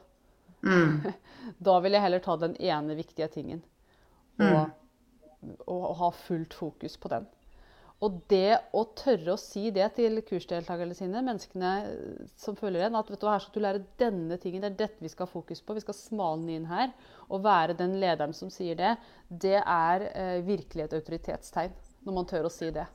Mm. 0.66 1.12
Da 1.66 1.80
vil 1.82 1.96
jeg 1.98 2.04
heller 2.04 2.22
ta 2.24 2.38
den 2.40 2.54
ene 2.62 2.96
viktige 2.96 3.28
tingen 3.34 3.64
og, 4.42 4.70
og 5.66 5.86
ha 6.00 6.10
fullt 6.16 6.54
fokus 6.54 6.98
på 7.02 7.10
den. 7.12 7.26
Og 8.02 8.16
det 8.32 8.58
å 8.74 8.82
tørre 8.98 9.36
å 9.36 9.40
si 9.40 9.68
det 9.74 9.92
til 9.94 10.24
kursdeltakerne 10.26 10.96
sine, 10.98 11.22
menneskene 11.22 11.74
som 12.40 12.58
følger 12.58 12.88
en, 12.88 12.98
at 12.98 13.12
vet 13.14 13.22
du, 13.22 13.28
her 13.30 13.44
skal 13.44 13.54
du 13.54 13.62
lære 13.62 13.84
denne 14.02 14.40
tingen, 14.42 14.64
det 14.64 14.72
er 14.72 14.80
dette 14.80 15.06
vi 15.06 15.12
skal 15.12 15.28
ha 15.28 15.34
fokus 15.36 15.62
på, 15.62 15.76
vi 15.78 15.84
skal 15.84 15.98
smale 15.98 16.42
den 16.42 16.56
inn 16.56 16.66
her. 16.72 16.96
Og 17.30 17.44
være 17.46 17.78
den 17.78 18.00
lederen 18.02 18.34
som 18.34 18.50
sier 18.54 18.80
det, 18.80 18.96
det 19.30 19.60
er 19.62 20.08
eh, 20.16 20.40
virkelig 20.48 20.88
et 20.88 20.98
autoritetstegn. 20.98 21.78
Når 22.02 22.18
man 22.18 22.26
tør 22.26 22.50
å 22.50 22.54
si 22.54 22.72
det. 22.74 22.88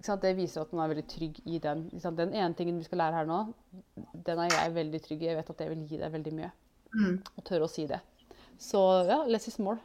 Det 0.00 0.32
viser 0.38 0.62
at 0.62 0.72
man 0.72 0.86
er 0.86 0.94
veldig 0.94 1.08
trygg 1.10 1.42
i 1.44 1.58
den. 1.60 1.84
Den 1.92 2.32
ene 2.32 2.54
tingen 2.56 2.78
vi 2.80 2.86
skal 2.86 3.02
lære 3.02 3.20
her 3.20 3.28
nå, 3.28 3.40
den 4.26 4.40
er 4.40 4.54
jeg 4.54 4.74
veldig 4.78 5.00
trygg 5.04 5.22
i. 5.22 5.28
Jeg 5.28 5.36
vet 5.36 5.52
at 5.52 5.60
det 5.60 5.68
vil 5.74 5.84
gi 5.90 6.00
deg 6.00 6.14
veldig 6.14 6.32
mye. 6.38 6.50
Mm. 6.96 7.18
Og 7.36 7.44
tørre 7.46 7.68
å 7.68 7.70
si 7.70 7.84
det. 7.90 8.00
Så 8.60 8.80
ja, 9.08 9.20
less 9.28 9.48
is 9.50 9.60
more. 9.60 9.78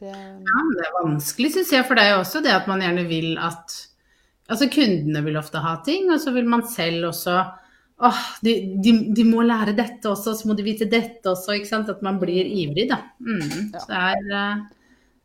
Det, 0.00 0.10
Ja, 0.10 0.58
men 0.66 0.74
det 0.74 0.84
er 0.88 0.98
vanskelig, 0.98 1.52
syns 1.54 1.72
jeg, 1.76 1.86
for 1.86 1.98
det 1.98 2.08
er 2.08 2.16
jo 2.16 2.22
også 2.24 2.42
det 2.42 2.54
at 2.56 2.68
man 2.70 2.82
gjerne 2.82 3.06
vil 3.10 3.34
at 3.38 3.80
Altså 4.50 4.66
kundene 4.68 5.20
vil 5.24 5.38
ofte 5.38 5.60
ha 5.62 5.76
ting, 5.86 6.08
og 6.10 6.18
så 6.20 6.32
vil 6.34 6.48
man 6.50 6.64
selv 6.68 7.06
også 7.12 7.36
Åh, 8.02 8.22
de, 8.42 8.52
de, 8.82 8.92
de 9.14 9.24
må 9.24 9.44
lære 9.46 9.76
dette 9.78 10.10
også, 10.10 10.32
så 10.34 10.48
må 10.50 10.56
de 10.58 10.64
vite 10.66 10.88
dette 10.90 11.28
også, 11.30 11.54
ikke 11.54 11.68
sant. 11.68 11.90
At 11.92 12.00
man 12.02 12.16
blir 12.18 12.48
ivrig, 12.50 12.88
da. 12.90 12.98
Mm. 13.22 13.68
Ja. 13.70 13.78
Så 13.78 13.92
det 13.92 14.00
er, 14.00 14.24
eh, 14.40 14.64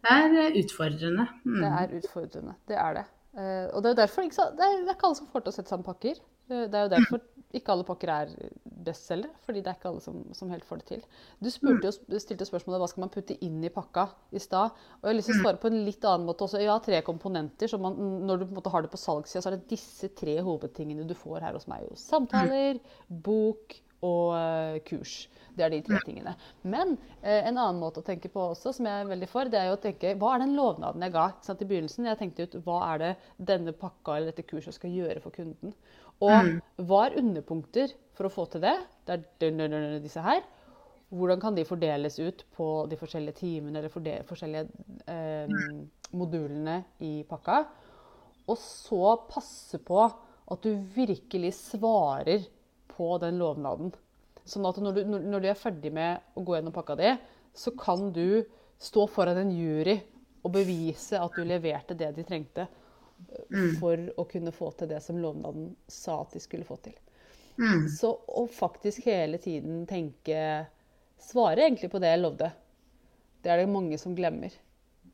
det 0.06 0.44
er 0.44 0.60
utfordrende. 0.62 1.26
Mm. 1.42 1.56
det 1.64 1.72
er 1.72 1.96
utfordrende. 1.98 2.54
Det 2.70 2.78
er 2.78 3.00
det. 3.00 3.06
Eh, 3.38 3.68
og 3.70 3.84
det 3.84 3.90
er 3.90 3.94
jo 3.94 4.02
derfor 4.02 4.26
ikke, 4.26 4.50
det, 4.58 4.66
er, 4.66 4.84
det 4.84 4.92
er 4.92 4.98
ikke 4.98 5.10
alle 5.12 5.20
som 5.20 5.30
får 5.32 5.46
til 5.46 5.54
å 5.54 5.58
sette 5.58 5.74
sammen 5.74 5.88
pakker. 5.88 6.22
Det, 6.48 6.72
er 6.72 6.86
jo 6.86 6.94
derfor 6.94 7.24
ikke 7.58 7.74
alle 7.74 7.86
pakker 7.88 8.12
er 8.12 8.30
bestselgere, 8.88 9.36
fordi 9.44 9.62
det 9.64 9.72
er 9.72 9.78
ikke 9.78 9.90
alle 9.90 10.04
som, 10.04 10.20
som 10.36 10.52
helt 10.52 10.66
får 10.68 10.82
det 10.82 10.88
til. 10.90 11.02
Du 11.44 11.50
spurte 11.52 11.90
jo, 11.90 12.20
stilte 12.24 12.48
spørsmålet 12.48 12.82
hva 12.84 12.90
skal 12.92 13.04
man 13.04 13.12
putte 13.14 13.38
inn 13.44 13.60
i 13.64 13.72
pakka 13.74 14.08
i 14.32 14.42
stad. 14.42 14.76
Og 15.00 15.08
jeg 15.08 15.12
har 15.12 15.18
lyst 15.18 15.32
til 15.32 15.40
å 15.40 15.44
svare 15.44 15.62
på 15.62 15.72
en 15.72 15.82
litt 15.88 16.08
annen 16.08 16.28
måte 16.28 16.48
også. 16.48 16.62
Ja, 16.64 16.78
tre 16.84 17.02
komponenter. 17.08 17.72
Så 17.72 17.80
man, 17.84 17.98
når 18.28 18.42
du 18.42 18.48
på 18.48 18.56
en 18.56 18.60
måte 18.62 18.74
har 18.74 18.86
det 18.86 18.94
på 18.94 19.02
salgssida, 19.02 19.44
så 19.44 19.52
er 19.52 19.58
det 19.58 19.74
disse 19.74 20.12
tre 20.18 20.38
hovedtingene 20.44 21.08
du 21.08 21.16
får 21.18 21.44
her 21.48 21.58
hos 21.58 21.68
meg. 21.72 21.88
Samtaler, 22.00 22.80
bok 23.08 23.76
og 24.06 24.36
eh, 24.38 24.80
kurs. 24.88 25.28
Det 25.58 25.66
er 25.66 25.74
de 25.74 25.80
tre 25.82 26.00
tingene. 26.06 26.36
Men 26.70 26.96
eh, 27.24 27.42
en 27.48 27.56
annen 27.58 27.80
måte 27.82 28.04
å 28.04 28.06
tenke 28.06 28.30
på 28.30 28.44
også, 28.52 28.76
som 28.78 28.86
jeg 28.86 29.04
er 29.04 29.10
veldig 29.10 29.30
for, 29.32 29.50
det 29.50 29.58
er 29.58 29.72
jo 29.72 29.78
å 29.78 29.82
tenke 29.82 30.14
hva 30.22 30.36
er 30.36 30.44
den 30.44 30.58
lovnaden 30.58 31.06
jeg 31.08 31.16
ga 31.16 31.30
sant, 31.46 31.64
i 31.64 31.70
begynnelsen? 31.70 32.10
Jeg 32.12 32.20
tenkte 32.20 32.46
ut 32.46 32.60
hva 32.68 32.82
er 32.92 33.02
det 33.04 33.14
denne 33.54 33.74
pakka 33.74 34.18
eller 34.18 34.32
dette 34.32 34.46
kurset 34.50 34.78
skal 34.78 34.94
gjøre 34.94 35.24
for 35.24 35.34
kunden. 35.34 35.74
Og 36.22 36.54
hva 36.90 37.02
er 37.08 37.18
underpunkter 37.22 37.92
for 38.18 38.30
å 38.30 38.34
få 38.34 38.46
til 38.54 38.64
det? 38.66 38.76
Det 39.06 39.18
er 39.18 40.00
disse 40.04 40.22
her. 40.26 40.46
Hvordan 41.14 41.40
kan 41.40 41.56
de 41.56 41.64
fordeles 41.66 42.18
ut 42.20 42.42
på 42.58 42.70
de 42.92 42.98
forskjellige 43.00 43.40
timene 43.40 43.80
eller 43.80 43.94
forde- 43.94 44.24
forskjellige 44.28 44.66
eh, 45.08 45.54
modulene 46.18 46.82
i 47.06 47.22
pakka? 47.30 47.62
Og 48.48 48.58
så 48.60 49.14
passe 49.30 49.80
på 49.84 50.02
at 50.04 50.64
du 50.64 50.74
virkelig 50.96 51.54
svarer 51.58 52.46
på 52.98 53.10
den 53.22 53.40
lovnaden. 53.40 53.94
Sånn 54.48 54.66
at 54.68 54.80
når 54.82 54.98
du, 54.98 55.18
når 55.20 55.44
du 55.44 55.50
er 55.52 55.60
ferdig 55.60 55.92
med 55.94 56.38
å 56.38 56.44
gå 56.48 56.56
gjennom 56.58 56.76
pakka 56.76 56.96
di, 57.00 57.14
så 57.58 57.74
kan 57.78 58.12
du 58.16 58.44
stå 58.82 59.08
foran 59.10 59.42
en 59.42 59.54
jury 59.54 59.98
og 60.46 60.54
bevise 60.54 61.20
at 61.20 61.36
du 61.36 61.44
leverte 61.48 61.98
det 61.98 62.14
de 62.16 62.26
trengte 62.28 62.68
eh, 62.68 63.74
for 63.80 64.00
å 64.16 64.28
kunne 64.30 64.54
få 64.56 64.72
til 64.78 64.90
det 64.92 65.02
som 65.04 65.20
lovnaden 65.20 65.74
sa 65.92 66.22
at 66.24 66.36
de 66.38 66.42
skulle 66.44 66.68
få 66.68 66.78
til. 66.86 66.96
Mm. 67.58 67.88
Så 67.90 68.14
å 68.14 68.46
faktisk 68.54 69.08
hele 69.10 69.40
tiden 69.42 69.86
tenke 69.90 70.68
Svare 71.18 71.64
egentlig 71.66 71.90
på 71.90 71.98
det 71.98 72.12
jeg 72.12 72.22
lovde. 72.22 72.52
Det 73.42 73.50
er 73.50 73.64
det 73.64 73.72
mange 73.74 73.98
som 73.98 74.14
glemmer. 74.14 74.54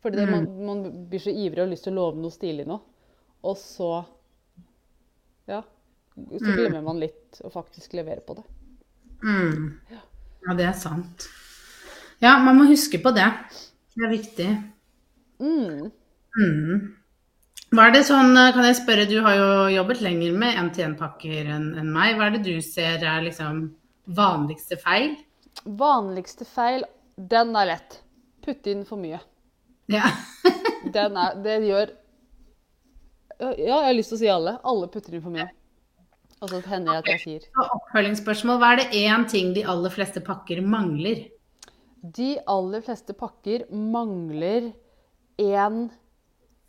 Fordi 0.03 0.19
det, 0.19 0.25
man, 0.27 0.49
man 0.67 0.81
blir 1.07 1.21
så 1.23 1.31
ivrig 1.31 1.61
og 1.61 1.63
har 1.63 1.71
lyst 1.71 1.87
til 1.87 1.95
å 1.95 2.01
love 2.01 2.19
noe 2.19 2.35
stilig 2.35 2.65
nå. 2.67 2.75
Og 3.47 3.55
så 3.59 3.93
Ja. 5.47 5.61
Så 6.13 6.53
glemmer 6.53 6.83
man 6.85 6.99
litt 7.01 7.39
å 7.41 7.49
faktisk 7.53 7.95
levere 7.97 8.21
på 8.25 8.35
det. 8.37 8.43
Mm. 9.23 9.79
Ja, 10.43 10.55
det 10.57 10.67
er 10.69 10.75
sant. 10.77 11.27
Ja, 12.21 12.37
man 12.39 12.59
må 12.59 12.67
huske 12.69 12.99
på 13.01 13.11
det. 13.15 13.25
Det 13.95 14.05
er 14.05 14.11
viktig. 14.11 14.49
Mm. 15.43 15.89
Mm. 16.37 16.83
Hva 17.73 17.87
er 17.87 17.95
det 17.95 18.03
sånn, 18.05 18.35
kan 18.53 18.67
jeg 18.67 18.77
spørre, 18.77 19.07
du 19.09 19.17
har 19.25 19.37
jo 19.37 19.47
jobbet 19.73 20.03
lenger 20.05 20.35
med 20.37 20.59
NTN-pakker 20.67 21.49
enn 21.55 21.71
en 21.81 21.89
meg. 21.93 22.13
Hva 22.17 22.27
er 22.27 22.37
det 22.37 22.43
du 22.45 22.53
ser 22.61 23.01
er 23.01 23.25
liksom 23.25 23.63
vanligste 24.13 24.77
feil? 24.81 25.15
Vanligste 25.65 26.45
feil, 26.45 26.85
den 27.17 27.55
er 27.57 27.71
lett. 27.73 27.97
Putte 28.45 28.73
inn 28.73 28.85
for 28.85 29.01
mye. 29.01 29.19
Ja. 29.91 30.11
Den 30.93 31.17
er, 31.19 31.35
det 31.43 31.57
gjør 31.63 31.91
Ja, 33.39 33.49
jeg 33.57 33.71
har 33.71 33.95
lyst 33.95 34.13
til 34.13 34.17
å 34.17 34.21
si 34.21 34.29
alle. 34.31 34.53
Alle 34.67 34.87
putter 34.91 35.15
inn 35.15 35.23
for 35.23 35.33
mye. 35.33 35.47
Og 36.43 36.51
så 36.51 36.59
hender 36.67 36.97
det 36.97 37.01
at 37.01 37.11
jeg 37.13 37.21
sier 37.23 37.61
oppfølgingsspørsmål. 37.63 38.57
Hva 38.59 38.73
er 38.73 38.81
det 38.81 39.01
én 39.05 39.27
ting 39.31 39.53
de 39.55 39.63
aller 39.73 39.93
fleste 39.93 40.23
pakker 40.25 40.59
mangler? 40.65 41.23
De 42.03 42.33
aller 42.51 42.83
fleste 42.83 43.15
pakker 43.15 43.69
mangler 43.71 44.73
én 45.39 45.85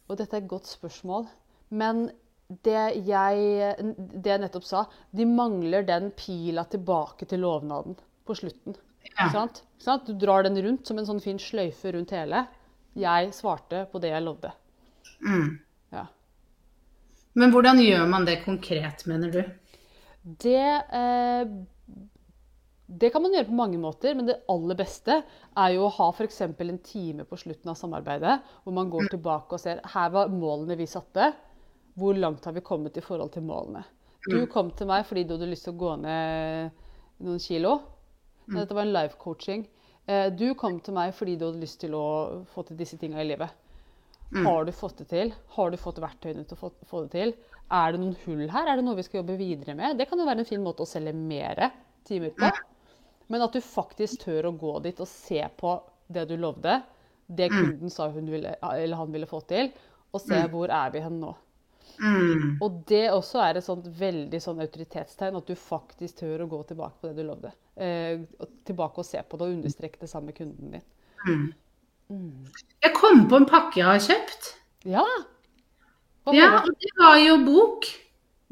Og 0.04 0.18
dette 0.20 0.37
er 0.37 0.42
et 0.44 0.50
godt 0.50 0.68
spørsmål. 0.68 1.26
Men 1.72 2.10
det 2.62 3.06
jeg, 3.08 3.76
det 3.96 4.30
jeg 4.30 4.40
nettopp 4.42 4.66
sa, 4.68 4.82
de 5.16 5.24
mangler 5.26 5.87
den 5.88 6.10
pila 6.12 6.66
tilbake 6.68 7.24
til 7.26 7.40
lovnaden 7.40 7.96
på 8.28 8.37
slutten. 8.37 8.76
Ja. 9.14 9.30
Sant? 9.32 9.62
Sant? 9.80 10.06
Du 10.06 10.12
drar 10.20 10.44
den 10.44 10.60
rundt 10.60 10.87
som 10.87 11.00
en 11.00 11.08
sånn 11.08 11.22
fin 11.24 11.40
sløyfe 11.40 11.94
rundt 11.96 12.12
hele. 12.14 12.44
Jeg 13.00 13.32
svarte 13.34 13.87
på 13.90 14.00
det 14.04 14.12
jeg 14.12 14.26
lovde. 14.26 14.52
Mm. 15.24 15.56
Ja. 15.96 16.04
Men 17.34 17.54
hvordan 17.54 17.80
gjør 17.82 18.06
man 18.12 18.28
det 18.28 18.42
konkret, 18.44 19.06
mener 19.10 19.32
du? 19.32 19.42
Det, 20.24 20.56
eh, 20.56 21.44
det 22.87 23.10
kan 23.12 23.22
man 23.22 23.32
gjøre 23.34 23.48
på 23.48 23.56
mange 23.58 23.78
måter, 23.80 24.14
men 24.16 24.26
det 24.28 24.38
aller 24.48 24.76
beste 24.78 25.18
er 25.20 25.74
jo 25.74 25.87
å 25.87 25.92
ha 25.98 26.06
f.eks. 26.12 26.40
en 26.46 26.78
time 26.84 27.24
på 27.28 27.37
slutten 27.40 27.72
av 27.72 27.76
samarbeidet 27.76 28.38
hvor 28.64 28.72
man 28.76 28.88
går 28.92 29.10
tilbake 29.12 29.56
og 29.56 29.60
ser 29.60 29.82
her 29.94 30.10
var 30.14 30.32
målene 30.32 30.76
vi 30.80 30.87
satte. 30.88 31.32
Hvor 31.94 32.16
langt 32.18 32.44
har 32.44 32.52
vi 32.56 32.64
kommet 32.64 32.96
i 32.96 33.04
forhold 33.04 33.32
til 33.32 33.44
målene? 33.46 33.84
Du 34.24 34.46
kom 34.50 34.70
til 34.72 34.88
meg 34.88 35.04
fordi 35.06 35.24
du 35.28 35.34
hadde 35.37 35.50
lyst 35.50 35.66
til 35.68 35.74
å 35.74 35.80
gå 35.82 35.92
ned 36.00 36.70
noen 37.24 37.38
kilo. 37.44 37.76
Dette 38.48 38.74
var 38.74 38.82
en 38.87 38.92
life 38.96 39.18
coaching. 39.20 39.66
Eh, 40.06 40.30
Du 40.30 40.54
kom 40.54 40.80
til 40.80 40.94
meg 40.96 41.12
fordi 41.14 41.37
du 41.37 41.46
hadde 41.46 41.60
lyst 41.60 41.80
til 41.80 41.94
å 41.96 42.44
få 42.52 42.64
til 42.66 42.76
disse 42.76 42.96
tinga 43.00 43.20
i 43.20 43.28
livet. 43.28 43.50
Har 44.44 44.64
du 44.64 44.72
fått 44.72 44.98
det 44.98 45.08
til? 45.08 45.32
Har 45.54 45.70
du 45.70 45.76
fått 45.76 46.00
verktøyene 46.02 46.44
til 46.48 46.56
å 46.56 46.72
få 46.84 47.04
det 47.04 47.10
til? 47.12 47.34
Er 47.72 47.94
det 47.94 48.00
noen 48.03 48.16
hull 48.24 48.44
her? 48.50 48.68
Er 48.68 48.79
det 48.79 48.85
noe 48.85 48.98
vi 48.98 49.07
skal 49.07 49.22
jobbe 49.22 49.38
videre 49.40 49.74
med? 49.79 49.96
Det 49.98 50.09
kan 50.11 50.20
jo 50.20 50.27
være 50.29 50.44
en 50.44 50.48
fin 50.48 50.62
måte 50.62 50.85
å 50.85 50.88
selge 50.88 51.14
mer 51.16 51.70
timer 52.09 52.35
på. 52.37 52.50
Men 53.33 53.46
at 53.46 53.57
du 53.57 53.61
faktisk 53.64 54.27
tør 54.27 54.50
å 54.50 54.57
gå 54.59 54.74
dit 54.85 54.98
og 55.00 55.09
se 55.09 55.40
på 55.57 55.79
det 56.12 56.27
du 56.29 56.37
lovde, 56.37 56.77
det 57.27 57.48
kunden 57.48 57.90
sa 57.90 58.11
hun 58.12 58.29
ville, 58.29 58.53
eller 58.61 59.00
han 59.00 59.12
ville 59.14 59.29
få 59.29 59.40
til, 59.48 59.72
og 60.12 60.20
se 60.20 60.42
hvor 60.53 60.68
er 60.68 60.92
vi 60.92 61.03
hen 61.03 61.16
nå. 61.22 61.33
Mm. 62.03 62.57
Og 62.62 62.83
det 62.88 63.07
også 63.14 63.40
er 63.44 63.59
et 63.59 63.66
sånt 63.66 63.87
veldig 63.98 64.40
sånn 64.42 64.61
autoritetstegn, 64.64 65.38
at 65.38 65.48
du 65.48 65.55
faktisk 65.59 66.20
tør 66.20 66.44
å 66.44 66.50
gå 66.50 66.61
tilbake 66.68 67.00
på 67.00 67.11
det 67.11 67.22
du 67.22 67.29
lovde. 67.29 67.53
Eh, 67.74 68.24
tilbake 68.66 69.00
og 69.00 69.09
se 69.09 69.22
på 69.22 69.40
det 69.40 69.48
og 69.48 69.57
understreke 69.57 70.00
det 70.03 70.11
sammen 70.11 70.33
med 70.33 70.38
kunden 70.38 70.74
din. 70.77 70.88
Jeg 72.85 72.96
kom 72.98 73.24
på 73.31 73.40
en 73.40 73.48
pakke 73.48 73.81
jeg 73.81 73.88
har 73.88 74.03
kjøpt. 74.05 74.50
Ja! 74.90 75.07
Ja, 76.32 76.62
og 76.62 76.70
det 76.80 76.92
var 76.96 77.18
jo 77.20 77.34
bok. 77.44 77.84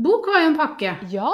Bok 0.03 0.27
var 0.29 0.43
jo 0.43 0.51
en 0.51 0.59
pakke. 0.59 0.97
Ja! 1.13 1.31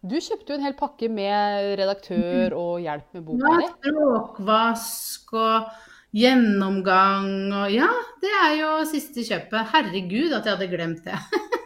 Du 0.00 0.16
kjøpte 0.16 0.52
jo 0.52 0.56
en 0.58 0.64
hel 0.64 0.74
pakke 0.76 1.08
med 1.12 1.74
redaktør 1.80 2.54
og 2.56 2.80
hjelp 2.80 3.16
med 3.16 3.24
boka 3.24 3.50
Ja, 3.52 3.56
di. 3.60 3.66
språkvask 3.90 5.32
og 5.36 5.70
gjennomgang 6.16 7.52
og 7.52 7.72
Ja, 7.72 7.88
det 8.22 8.30
er 8.44 8.54
jo 8.60 8.70
siste 8.88 9.24
kjøpet. 9.26 9.68
Herregud 9.74 10.32
at 10.36 10.44
jeg 10.48 10.56
hadde 10.56 10.70
glemt 10.72 11.04
det. 11.04 11.16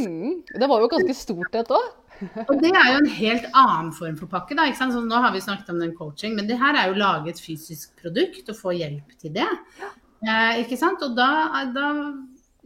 Mm. 0.00 0.38
Det 0.56 0.64
var 0.70 0.80
jo 0.80 0.86
ganske 0.88 1.12
stort, 1.12 1.50
dette 1.52 1.74
òg. 1.76 1.88
Og 2.48 2.60
det 2.62 2.70
er 2.72 2.86
jo 2.94 3.00
en 3.02 3.08
helt 3.12 3.44
annen 3.58 3.90
form 3.92 4.14
for 4.16 4.30
pakke. 4.32 4.56
da, 4.56 4.64
ikke 4.70 4.78
sant? 4.78 4.94
Så 4.94 5.02
nå 5.04 5.18
har 5.20 5.34
vi 5.34 5.42
snakket 5.44 5.68
om 5.74 5.80
den 5.82 5.92
coaching, 5.98 6.32
men 6.38 6.46
det 6.48 6.56
her 6.56 6.72
er 6.78 6.88
jo 6.88 6.96
laget 6.96 7.36
fysisk 7.42 7.90
produkt 8.00 8.48
og 8.48 8.56
få 8.56 8.72
hjelp 8.78 9.12
til 9.20 9.34
det. 9.34 9.44
Eh, 10.24 10.62
ikke 10.62 10.78
sant? 10.80 11.02
Og 11.04 11.12
da, 11.18 11.28
da 11.74 11.90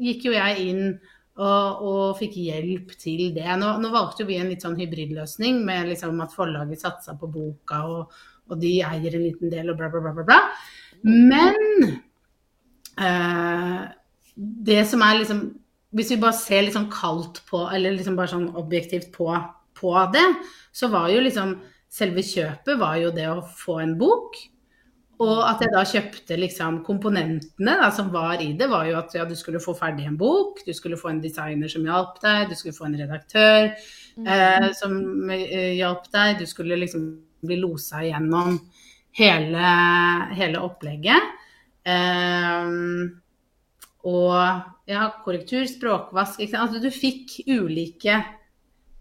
gikk 0.01 0.29
jo 0.29 0.35
jeg 0.35 0.69
inn 0.69 0.87
og, 1.35 1.83
og 1.83 2.05
fikk 2.21 2.37
hjelp 2.39 2.95
til 3.01 3.27
det. 3.35 3.49
Nå, 3.59 3.73
nå 3.83 3.91
valgte 3.95 4.23
jo 4.23 4.29
vi 4.31 4.39
en 4.39 4.53
litt 4.53 4.63
sånn 4.63 4.79
hybridløsning 4.79 5.65
med 5.67 5.91
liksom 5.91 6.23
at 6.23 6.35
forlaget 6.35 6.85
satsa 6.85 7.17
på 7.19 7.31
boka, 7.33 7.83
og, 7.91 8.15
og 8.51 8.63
de 8.63 8.77
eier 8.87 9.17
en 9.17 9.27
liten 9.27 9.53
del 9.53 9.73
og 9.73 9.81
bla, 9.81 9.91
bla, 9.91 10.03
bla, 10.05 10.15
bla. 10.15 10.27
bla. 10.29 10.41
Men 11.05 11.59
eh, 13.03 13.83
det 14.35 14.81
som 14.89 15.03
er 15.05 15.21
liksom 15.21 15.45
Hvis 15.95 16.09
vi 16.11 16.17
bare 16.19 16.35
ser 16.35 16.67
sånn 16.75 16.89
kaldt 16.91 17.43
på, 17.47 17.61
eller 17.71 17.95
liksom 17.95 18.17
bare 18.19 18.33
sånn 18.33 18.49
objektivt 18.59 19.13
på, 19.15 19.29
på 19.79 19.93
det, 20.15 20.25
så 20.75 20.89
var 20.91 21.11
jo 21.13 21.21
liksom 21.23 21.59
Selve 21.95 22.25
kjøpet 22.27 22.81
var 22.81 22.97
jo 22.99 23.13
det 23.15 23.29
å 23.31 23.45
få 23.47 23.77
en 23.79 23.93
bok. 23.95 24.35
Og 25.23 25.41
at 25.47 25.61
jeg 25.63 25.71
da 25.71 25.83
kjøpte 25.87 26.37
liksom 26.41 26.81
komponentene 26.87 27.77
da, 27.79 27.91
som 27.95 28.09
var 28.15 28.43
i 28.43 28.51
det, 28.59 28.67
var 28.71 28.89
jo 28.89 28.97
at 28.99 29.15
ja, 29.15 29.27
du 29.29 29.37
skulle 29.39 29.63
få 29.63 29.77
ferdig 29.79 30.09
en 30.09 30.19
bok, 30.19 30.63
du 30.67 30.73
skulle 30.75 30.99
få 30.99 31.13
en 31.13 31.21
designer 31.23 31.71
som 31.71 31.87
hjalp 31.87 32.19
deg, 32.25 32.49
du 32.51 32.57
skulle 32.59 32.75
få 32.75 32.89
en 32.89 32.99
redaktør 32.99 33.69
eh, 33.71 34.69
som 34.75 34.97
eh, 35.31 35.77
hjalp 35.79 36.09
deg, 36.15 36.41
du 36.43 36.51
skulle 36.51 36.81
liksom 36.83 37.07
bli 37.45 37.61
losa 37.63 38.03
igjennom 38.03 38.59
hele, 39.15 39.75
hele 40.35 40.63
opplegget. 40.67 41.31
Eh, 41.87 42.73
og 44.05 44.91
ja, 44.91 45.07
korrektur, 45.25 45.63
språkvask? 45.69 46.43
Altså, 46.51 46.83
Du 46.83 46.91
fikk 46.93 47.39
ulike 47.49 48.19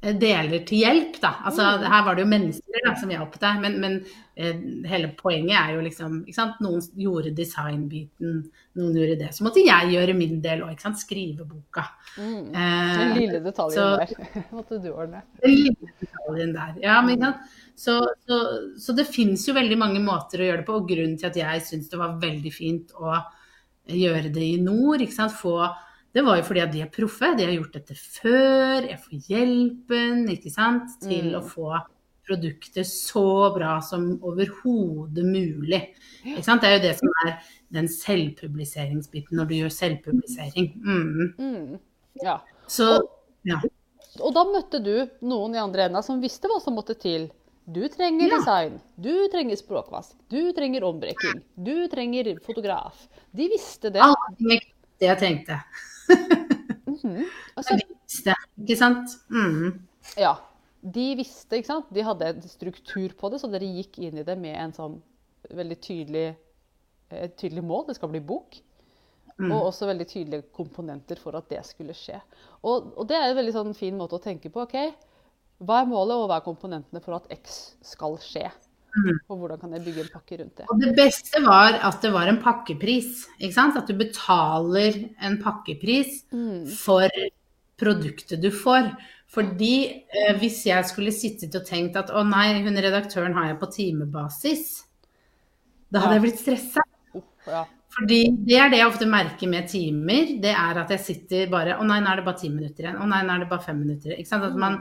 deler 0.03 0.65
til 0.67 0.81
hjelp, 0.83 1.15
da. 1.23 1.29
Altså, 1.47 1.63
her 1.79 2.01
var 2.03 2.17
det 2.17 2.25
jo 2.25 2.29
mennesker 2.33 2.83
da, 2.83 2.91
som 2.99 3.11
hjalp 3.13 3.37
deg, 3.39 3.59
men, 3.63 3.77
men 3.79 3.93
eh, 4.35 4.57
hele 4.91 5.11
poenget 5.15 5.55
er 5.55 5.69
jo 5.77 5.83
liksom 5.85 6.17
ikke 6.25 6.35
sant? 6.35 6.57
Noen 6.65 6.81
gjorde 6.99 7.31
designbiten, 7.37 8.41
noen 8.79 8.97
gjorde 8.99 9.15
det. 9.21 9.29
Så 9.37 9.45
måtte 9.47 9.63
jeg 9.63 9.93
gjøre 9.93 10.15
min 10.17 10.41
del 10.43 10.65
òg, 10.65 10.81
skrive 10.99 11.47
boka. 11.47 11.85
Mm. 12.17 12.49
Eh, 12.51 12.97
Den 12.99 13.15
lille 13.21 13.39
detaljen 13.45 13.79
så- 13.79 14.01
der 14.03 14.43
måtte 14.57 14.81
du 14.83 14.89
ordne. 14.91 15.23
den 15.43 15.55
lille 15.61 15.93
detaljen 16.03 16.53
der. 16.57 16.75
Ja, 16.83 16.99
men, 17.01 17.23
så, 17.75 18.01
så, 18.27 18.41
så 18.79 18.97
det 18.97 19.07
fins 19.07 19.47
jo 19.47 19.55
veldig 19.55 19.79
mange 19.79 20.03
måter 20.03 20.43
å 20.43 20.49
gjøre 20.49 20.61
det 20.65 20.67
på, 20.67 20.81
og 20.81 20.91
grunnen 20.91 21.15
til 21.17 21.31
at 21.31 21.39
jeg 21.39 21.63
syns 21.69 21.87
det 21.89 22.01
var 22.03 22.19
veldig 22.21 22.53
fint 22.53 22.91
å 22.99 23.15
gjøre 23.87 24.29
det 24.35 24.43
i 24.57 24.59
nord, 24.63 25.01
ikke 25.03 25.15
sant? 25.15 25.33
Få, 25.39 25.61
det 26.13 26.21
var 26.25 26.37
jo 26.37 26.43
fordi 26.43 26.61
at 26.61 26.71
de 26.71 26.81
er 26.81 26.91
proffe, 26.93 27.31
de 27.37 27.45
har 27.47 27.55
gjort 27.55 27.73
dette 27.73 27.95
før, 27.97 28.85
jeg 28.89 28.99
får 29.01 29.27
hjelpen, 29.29 30.23
ikke 30.29 30.51
sant, 30.53 30.99
til 31.01 31.31
Mm. 31.31 31.39
å 31.39 31.43
få 31.49 31.81
produktet 32.27 32.85
så 32.87 33.53
bra 33.53 33.81
som 33.81 34.19
overhodet 34.23 35.25
mulig. 35.25 35.81
Ikke 36.23 36.43
sant? 36.45 36.61
Det 36.61 36.69
er 36.69 36.77
jo 36.77 36.83
det 36.87 36.95
som 36.99 37.09
er 37.25 37.33
den 37.73 37.87
selvpubliseringsbiten 37.87 39.35
når 39.37 39.49
du 39.49 39.53
gjør 39.57 39.73
selvpublisering. 39.73 40.69
Mm. 40.85 41.33
Mm. 41.37 41.79
Ja. 42.23 42.37
Så 42.67 43.01
ja. 43.43 43.59
Og 44.21 44.33
da 44.35 44.43
møtte 44.45 44.79
du 44.83 45.09
noen 45.25 45.55
i 45.55 45.59
andre 45.59 45.87
enda 45.89 46.03
som 46.05 46.21
visste 46.21 46.47
hva 46.47 46.61
som 46.61 46.75
måtte 46.77 46.95
til. 46.99 47.29
Du 47.65 47.81
trenger 47.89 48.29
Ja. 48.29 48.37
design, 48.37 48.79
du 48.99 49.27
trenger 49.29 49.55
språkvask, 49.55 50.13
du 50.29 50.51
trenger 50.53 50.83
ombrekking, 50.83 51.41
du 51.57 51.87
trenger 51.87 52.37
fotograf. 52.39 53.07
De 53.35 53.47
visste 53.49 53.89
det. 53.91 54.01
Alt 54.01 54.37
tenkte 54.37 54.67
det 54.99 55.07
jeg 55.07 55.17
trengte. 56.07 56.53
-hmm. 57.03 57.29
Altså, 57.55 57.77
de 57.77 57.87
visste, 57.89 58.35
ikke 58.57 58.77
sant? 58.79 59.15
Mm. 59.29 59.79
ja, 60.17 60.35
de 60.81 61.07
visste, 61.19 61.57
ikke 61.57 61.69
sant? 61.69 61.89
De 61.93 62.03
hadde 62.03 62.29
en 62.33 62.41
struktur 62.47 63.15
på 63.19 63.31
det, 63.31 63.41
så 63.41 63.49
dere 63.51 63.69
gikk 63.79 63.99
inn 64.03 64.19
i 64.21 64.27
det 64.27 64.37
med 64.39 64.57
en 64.59 64.75
sånn 64.75 64.99
veldig 65.53 65.79
tydelig, 65.83 66.27
et 67.13 67.35
tydelig 67.39 67.63
mål. 67.63 67.87
Det 67.89 67.97
skal 67.99 68.11
bli 68.13 68.23
bok. 68.23 68.61
Og 69.43 69.55
også 69.65 69.87
veldig 69.89 70.05
tydelige 70.07 70.45
komponenter 70.53 71.17
for 71.19 71.35
at 71.35 71.47
det 71.49 71.63
skulle 71.65 71.95
skje. 71.97 72.19
Og, 72.61 72.91
og 72.93 73.07
det 73.09 73.17
er 73.17 73.31
en 73.31 73.39
veldig 73.39 73.55
sånn 73.55 73.73
fin 73.75 73.95
måte 73.97 74.19
å 74.19 74.21
tenke 74.21 74.51
på. 74.53 74.61
ok, 74.61 74.77
Hva 75.57 75.79
er 75.81 75.89
målet, 75.89 76.15
og 76.15 76.27
hva 76.29 76.37
er 76.37 76.45
komponentene 76.45 77.01
for 77.01 77.17
at 77.17 77.25
X 77.33 77.73
skal 77.81 78.19
skje? 78.21 78.45
Mm. 78.95 79.15
Og 79.29 79.37
hvordan 79.41 79.59
kan 79.59 79.71
jeg 79.73 79.83
bygge 79.87 80.01
en 80.05 80.11
pakke 80.13 80.37
rundt 80.39 80.57
det? 80.59 80.65
Og 80.69 80.79
det 80.83 80.91
beste 80.97 81.39
var 81.41 81.79
at 81.81 82.01
det 82.03 82.11
var 82.13 82.27
en 82.29 82.37
pakkepris. 82.43 83.23
Ikke 83.39 83.55
sant? 83.55 83.77
At 83.79 83.87
du 83.89 83.95
betaler 83.97 84.99
en 85.21 85.39
pakkepris 85.41 86.23
Mm. 86.31 86.67
for 86.69 87.09
produktet 87.81 88.41
du 88.41 88.51
får. 88.53 88.91
Fordi 89.33 90.03
eh, 90.13 90.35
hvis 90.37 90.59
jeg 90.67 90.85
skulle 90.85 91.11
sittet 91.11 91.55
og 91.57 91.65
tenkt 91.65 91.95
at 91.97 92.11
å 92.13 92.21
nei, 92.27 92.61
hun 92.61 92.77
redaktøren 92.77 93.33
har 93.33 93.47
jeg 93.49 93.59
på 93.59 93.71
timebasis, 93.73 94.83
da 95.91 95.99
hadde 96.03 96.13
Ja. 96.15 96.19
jeg 96.21 96.25
blitt 96.27 96.43
stressa. 96.43 96.83
Ja. 97.47 97.65
Fordi 97.93 98.19
det 98.45 98.57
er 98.57 98.69
det 98.69 98.77
jeg 98.79 98.87
ofte 98.89 99.05
merker 99.09 99.49
med 99.49 99.67
timer. 99.69 100.39
Det 100.41 100.53
er 100.53 100.77
at 100.81 100.89
jeg 100.89 100.99
sitter 100.99 101.49
bare 101.49 101.75
Å 101.77 101.83
nei, 101.85 101.99
nå 101.99 102.09
er 102.09 102.15
det 102.21 102.25
bare 102.25 102.39
ti 102.39 102.49
minutter 102.49 102.83
igjen. 102.85 102.97
Å 103.01 103.07
nei, 103.09 103.21
nå 103.25 103.33
er 103.35 103.39
det 103.39 103.49
bare 103.49 103.61
fem 103.65 103.79
minutter. 103.79 104.15
Ikke 104.17 104.27
sant? 104.27 104.43
At 104.43 104.55
man 104.55 104.79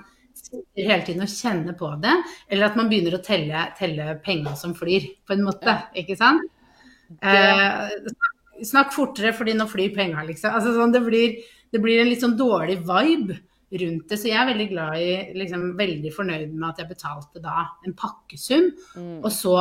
sitter 0.52 0.88
hele 0.90 1.04
tiden 1.06 1.24
og 1.24 1.32
kjenner 1.32 1.76
på 1.78 1.90
det. 2.02 2.14
Eller 2.52 2.68
at 2.68 2.76
man 2.78 2.90
begynner 2.90 3.16
å 3.16 3.22
telle, 3.24 3.64
telle 3.78 4.18
penga 4.24 4.54
som 4.58 4.74
flyr, 4.76 5.08
på 5.26 5.36
en 5.36 5.46
måte. 5.46 5.76
Ikke 5.98 6.18
sant? 6.20 6.44
Eh, 7.20 7.86
snakk- 8.64 8.94
fortere, 8.94 9.34
fordi 9.36 9.56
nå 9.56 9.68
flyr 9.70 9.94
penga, 9.96 10.24
liksom. 10.28 10.54
Altså, 10.54 10.74
sånn, 10.76 10.92
det, 10.94 11.02
blir, 11.04 11.38
det 11.72 11.80
blir 11.82 12.02
en 12.02 12.12
litt 12.12 12.24
sånn 12.24 12.38
dårlig 12.38 12.80
vibe 12.88 13.38
rundt 13.82 14.08
det. 14.08 14.18
Så 14.20 14.28
jeg 14.28 14.40
er 14.40 14.50
veldig 14.50 14.68
glad 14.72 14.98
i, 15.00 15.12
liksom, 15.40 15.70
veldig 15.78 16.12
fornøyd 16.14 16.52
med 16.52 16.68
at 16.70 16.82
jeg 16.82 16.92
betalte 16.92 17.42
da 17.44 17.68
en 17.86 17.96
pakkesum. 17.96 18.68
Mm. 18.96 19.16
Og 19.22 19.32
så 19.32 19.56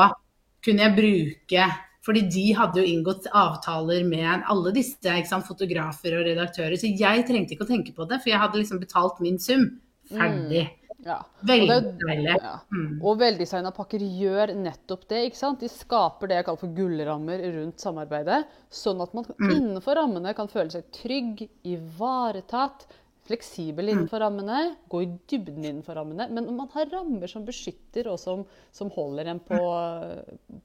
kunne 0.62 0.86
jeg 0.88 1.00
bruke 1.00 1.72
fordi 2.02 2.24
de 2.34 2.48
hadde 2.58 2.82
jo 2.82 2.90
inngått 2.90 3.28
avtaler 3.38 4.02
med 4.10 4.46
alle 4.50 4.72
disse 4.74 5.14
sant, 5.30 5.46
fotografer 5.46 6.16
og 6.18 6.26
redaktører. 6.26 6.74
Så 6.74 6.90
jeg 6.90 7.26
trengte 7.28 7.54
ikke 7.54 7.68
å 7.68 7.70
tenke 7.70 7.94
på 7.94 8.08
det, 8.10 8.18
for 8.24 8.32
jeg 8.32 8.42
hadde 8.42 8.58
liksom 8.58 8.80
betalt 8.82 9.20
min 9.22 9.38
sum. 9.42 9.68
Ferdig. 10.10 10.64
Ja. 11.06 11.18
Veldig 11.50 11.78
deilig. 12.02 12.36
Ja. 12.42 12.54
Mm. 12.72 13.00
Og 13.04 13.18
veldesigna 13.20 13.72
pakker 13.74 14.00
gjør 14.06 14.54
nettopp 14.56 15.08
det. 15.10 15.24
ikke 15.30 15.40
sant? 15.40 15.60
De 15.64 15.70
skaper 15.72 16.28
det 16.30 16.36
jeg 16.40 16.46
kaller 16.46 16.62
for 16.62 16.76
gullrammer 16.78 17.42
rundt 17.56 17.80
samarbeidet. 17.82 18.44
Sånn 18.70 19.02
at 19.02 19.14
man 19.18 19.26
Mm. 19.40 19.52
innenfor 19.56 19.96
rammene 19.98 20.34
kan 20.36 20.48
føle 20.48 20.70
seg 20.72 20.84
trygg, 20.92 21.48
ivaretatt, 21.66 22.86
fleksibel 23.26 23.86
Mm. 23.86 23.92
innenfor 23.94 24.20
rammene, 24.20 24.76
gå 24.90 25.02
i 25.04 25.10
dybden 25.28 25.64
innenfor 25.64 25.96
rammene. 25.96 26.30
Men 26.30 26.56
man 26.56 26.68
har 26.74 26.86
rammer 26.92 27.28
som 27.28 27.46
beskytter 27.46 28.08
og 28.12 28.20
som, 28.20 28.46
som 28.72 28.90
holder 28.90 29.28
en 29.28 29.40
på, 29.40 29.60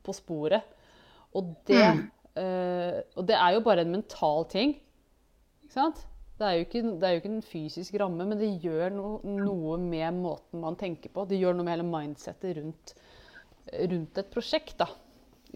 på 0.02 0.14
sporet. 0.14 0.62
Og 1.34 1.54
det, 1.66 1.82
eh, 2.36 3.02
og 3.16 3.26
det 3.26 3.36
er 3.36 3.52
jo 3.54 3.60
bare 3.60 3.80
en 3.84 3.92
mental 3.92 4.44
ting. 4.48 4.76
Ikke 5.64 5.72
sant? 5.72 6.04
Det 6.36 6.44
er, 6.44 6.62
ikke, 6.66 6.82
det 7.00 7.06
er 7.08 7.14
jo 7.14 7.20
ikke 7.22 7.30
en 7.32 7.44
fysisk 7.44 7.94
ramme, 8.02 8.24
men 8.28 8.36
det 8.36 8.50
gjør 8.60 8.92
no, 8.92 9.10
noe 9.24 9.78
med 9.80 10.18
måten 10.18 10.60
man 10.60 10.76
tenker 10.76 11.12
på. 11.12 11.24
Det 11.28 11.38
gjør 11.40 11.56
noe 11.56 11.64
med 11.64 11.78
hele 11.78 11.86
mindsettet 11.88 12.58
rundt, 12.58 12.92
rundt 13.72 14.20
et 14.20 14.28
prosjekt, 14.34 14.74
da. 14.82 14.90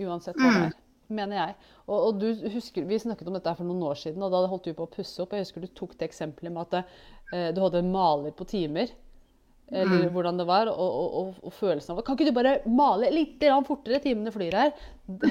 Uansett 0.01 0.39
hva 0.41 0.55
det 0.55 0.63
er, 0.71 0.79
mener 1.13 1.37
jeg. 1.37 1.59
Og, 1.85 1.99
og 1.99 2.23
du 2.23 2.49
husker, 2.55 2.89
Vi 2.89 3.03
snakket 3.03 3.29
om 3.29 3.37
dette 3.37 3.53
for 3.59 3.69
noen 3.69 3.85
år 3.91 4.01
siden, 4.01 4.25
og 4.25 4.33
da 4.33 4.41
holdt 4.49 4.71
du 4.71 4.79
på 4.79 4.89
å 4.89 4.93
pusse 4.95 5.21
opp. 5.21 5.37
Jeg 5.37 5.45
husker 5.45 5.67
du 5.67 5.69
tok 5.69 5.99
det 6.01 6.09
eksempelet 6.09 6.57
med 6.57 6.65
at 6.65 6.81
eh, 6.81 7.51
du 7.53 7.61
hadde 7.61 7.85
en 7.85 7.93
maler 7.93 8.33
på 8.37 8.49
timer. 8.49 8.97
Eller 9.71 10.09
hvordan 10.11 10.41
det 10.41 10.49
var, 10.49 10.67
og, 10.67 10.95
og, 11.21 11.35
og, 11.45 11.53
følelsen 11.55 11.93
av 11.95 12.01
Kan 12.03 12.17
ikke 12.17 12.27
du 12.27 12.35
bare 12.35 12.57
male 12.67 13.07
litt 13.15 13.45
fortere? 13.69 14.01
Timene 14.03 14.33
flyr 14.35 14.57
her. 14.57 14.73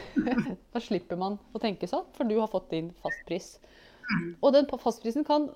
da 0.73 0.79
slipper 0.79 1.19
man 1.19 1.35
å 1.51 1.59
tenke 1.59 1.89
sånn, 1.89 2.05
for 2.15 2.29
du 2.29 2.37
har 2.37 2.47
fått 2.51 2.69
din 2.71 2.93
fastpris. 3.03 3.57
Og 4.41 4.53
den 4.55 4.69
fastprisen 4.69 5.25
kan 5.27 5.49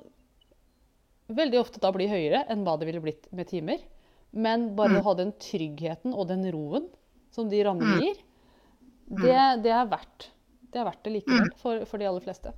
veldig 1.33 1.59
ofte 1.61 1.81
da 1.81 1.91
bli 1.95 2.07
høyere 2.11 2.43
enn 2.51 2.65
hva 2.65 2.75
det 2.79 2.89
ville 2.89 3.03
blitt 3.03 3.29
med 3.35 3.49
timer. 3.49 3.81
Men 4.33 4.71
bare 4.77 4.99
å 4.99 5.05
ha 5.07 5.15
den 5.17 5.33
tryggheten 5.41 6.13
og 6.13 6.27
den 6.31 6.45
roen 6.53 6.87
som 7.33 7.49
de 7.49 7.61
rammene 7.65 7.99
gir, 8.01 8.19
det, 9.13 9.39
det, 9.63 9.71
er, 9.73 9.87
verdt, 9.89 10.29
det 10.73 10.81
er 10.81 10.87
verdt 10.87 11.03
det 11.05 11.15
likevel 11.19 11.49
for, 11.61 11.85
for 11.89 12.01
de 12.01 12.09
aller 12.09 12.23
fleste. 12.23 12.53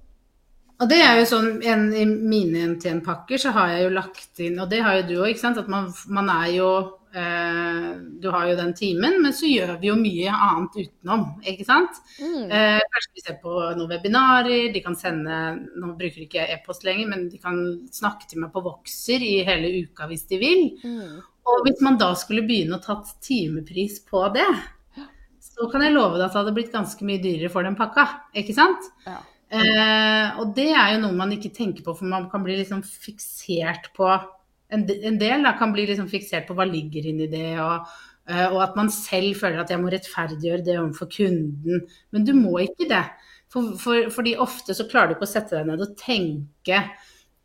Og 0.75 0.89
det 0.91 0.99
er 0.99 1.19
jo 1.21 1.27
sånn, 1.29 1.49
en, 1.63 1.85
I 1.95 2.03
mine 2.05 2.65
NTN-pakker 2.73 3.39
så 3.39 3.53
har 3.55 3.71
jeg 3.71 3.85
jo 3.85 3.93
lagt 3.95 4.41
inn, 4.43 4.57
og 4.59 4.71
det 4.71 4.81
har 4.83 4.99
jo 4.99 5.05
du 5.07 5.13
òg, 5.23 5.39
at 5.47 5.71
man, 5.71 5.87
man 6.11 6.31
er 6.33 6.49
jo 6.57 6.69
Du 7.15 8.25
har 8.27 8.49
jo 8.49 8.55
den 8.57 8.73
timen, 8.75 9.21
men 9.23 9.31
så 9.35 9.47
gjør 9.47 9.77
vi 9.79 9.87
jo 9.87 9.93
mye 9.95 10.33
annet 10.33 10.73
utenom, 10.81 11.21
ikke 11.47 11.63
sant. 11.63 12.01
Mm. 12.19 12.49
kanskje 12.49 13.13
vi 13.15 13.23
ser 13.23 13.37
på 13.39 13.53
noen 13.53 13.87
webinarer, 13.93 14.65
de 14.73 14.81
kan 14.83 14.97
sende 14.99 15.37
Nå 15.79 15.93
bruker 15.95 16.17
de 16.19 16.27
ikke 16.27 16.47
e-post 16.57 16.83
lenger, 16.83 17.07
men 17.13 17.29
de 17.31 17.39
kan 17.39 17.61
snakke 17.95 18.27
til 18.27 18.43
meg 18.43 18.51
på 18.51 18.65
Voxer 18.65 19.23
i 19.23 19.37
hele 19.47 19.71
uka 19.85 20.09
hvis 20.11 20.27
de 20.27 20.41
vil. 20.41 20.65
Og 21.45 21.63
hvis 21.63 21.79
man 21.85 21.99
da 22.01 22.11
skulle 22.19 22.43
begynne 22.43 22.79
å 22.79 22.83
tatt 22.83 23.15
timepris 23.23 24.01
på 24.09 24.25
det, 24.35 24.49
så 25.55 25.69
kan 25.71 25.85
jeg 25.85 25.95
love 25.95 26.17
deg 26.17 26.25
at 26.25 26.33
det 26.33 26.41
hadde 26.41 26.55
blitt 26.57 26.73
ganske 26.73 27.07
mye 27.07 27.21
dyrere 27.23 27.51
for 27.53 27.63
den 27.65 27.77
pakka, 27.79 28.07
ikke 28.35 28.55
sant? 28.57 28.89
Ja. 29.05 29.21
Eh, 29.55 30.39
og 30.41 30.55
det 30.57 30.71
er 30.73 30.95
jo 30.95 31.03
noe 31.03 31.15
man 31.15 31.31
ikke 31.35 31.53
tenker 31.55 31.85
på, 31.85 31.93
for 31.95 32.09
man 32.09 32.27
kan 32.31 32.43
bli 32.43 32.57
liksom 32.59 32.81
fiksert 32.83 33.91
på 33.95 34.09
En, 34.73 34.85
en 34.85 35.17
del 35.21 35.45
da, 35.45 35.53
kan 35.59 35.73
bli 35.75 35.85
liksom 35.89 36.09
fiksert 36.11 36.47
på 36.47 36.55
hva 36.57 36.65
ligger 36.69 37.05
inni 37.11 37.27
det, 37.31 37.55
og, 37.61 37.89
eh, 38.29 38.47
og 38.47 38.59
at 38.65 38.77
man 38.79 38.91
selv 38.93 39.37
føler 39.41 39.61
at 39.61 39.73
jeg 39.73 39.81
må 39.81 39.91
rettferdiggjøre 39.93 40.65
det 40.65 40.79
overfor 40.79 41.11
kunden. 41.13 41.85
Men 42.15 42.27
du 42.27 42.33
må 42.37 42.57
ikke 42.63 42.89
det. 42.89 43.03
For, 43.53 43.75
for, 43.79 44.09
fordi 44.11 44.35
ofte 44.41 44.75
så 44.75 44.87
klarer 44.89 45.11
du 45.11 45.17
ikke 45.17 45.29
å 45.29 45.35
sette 45.35 45.55
deg 45.55 45.69
ned 45.69 45.83
og 45.85 45.97
tenke 45.99 46.81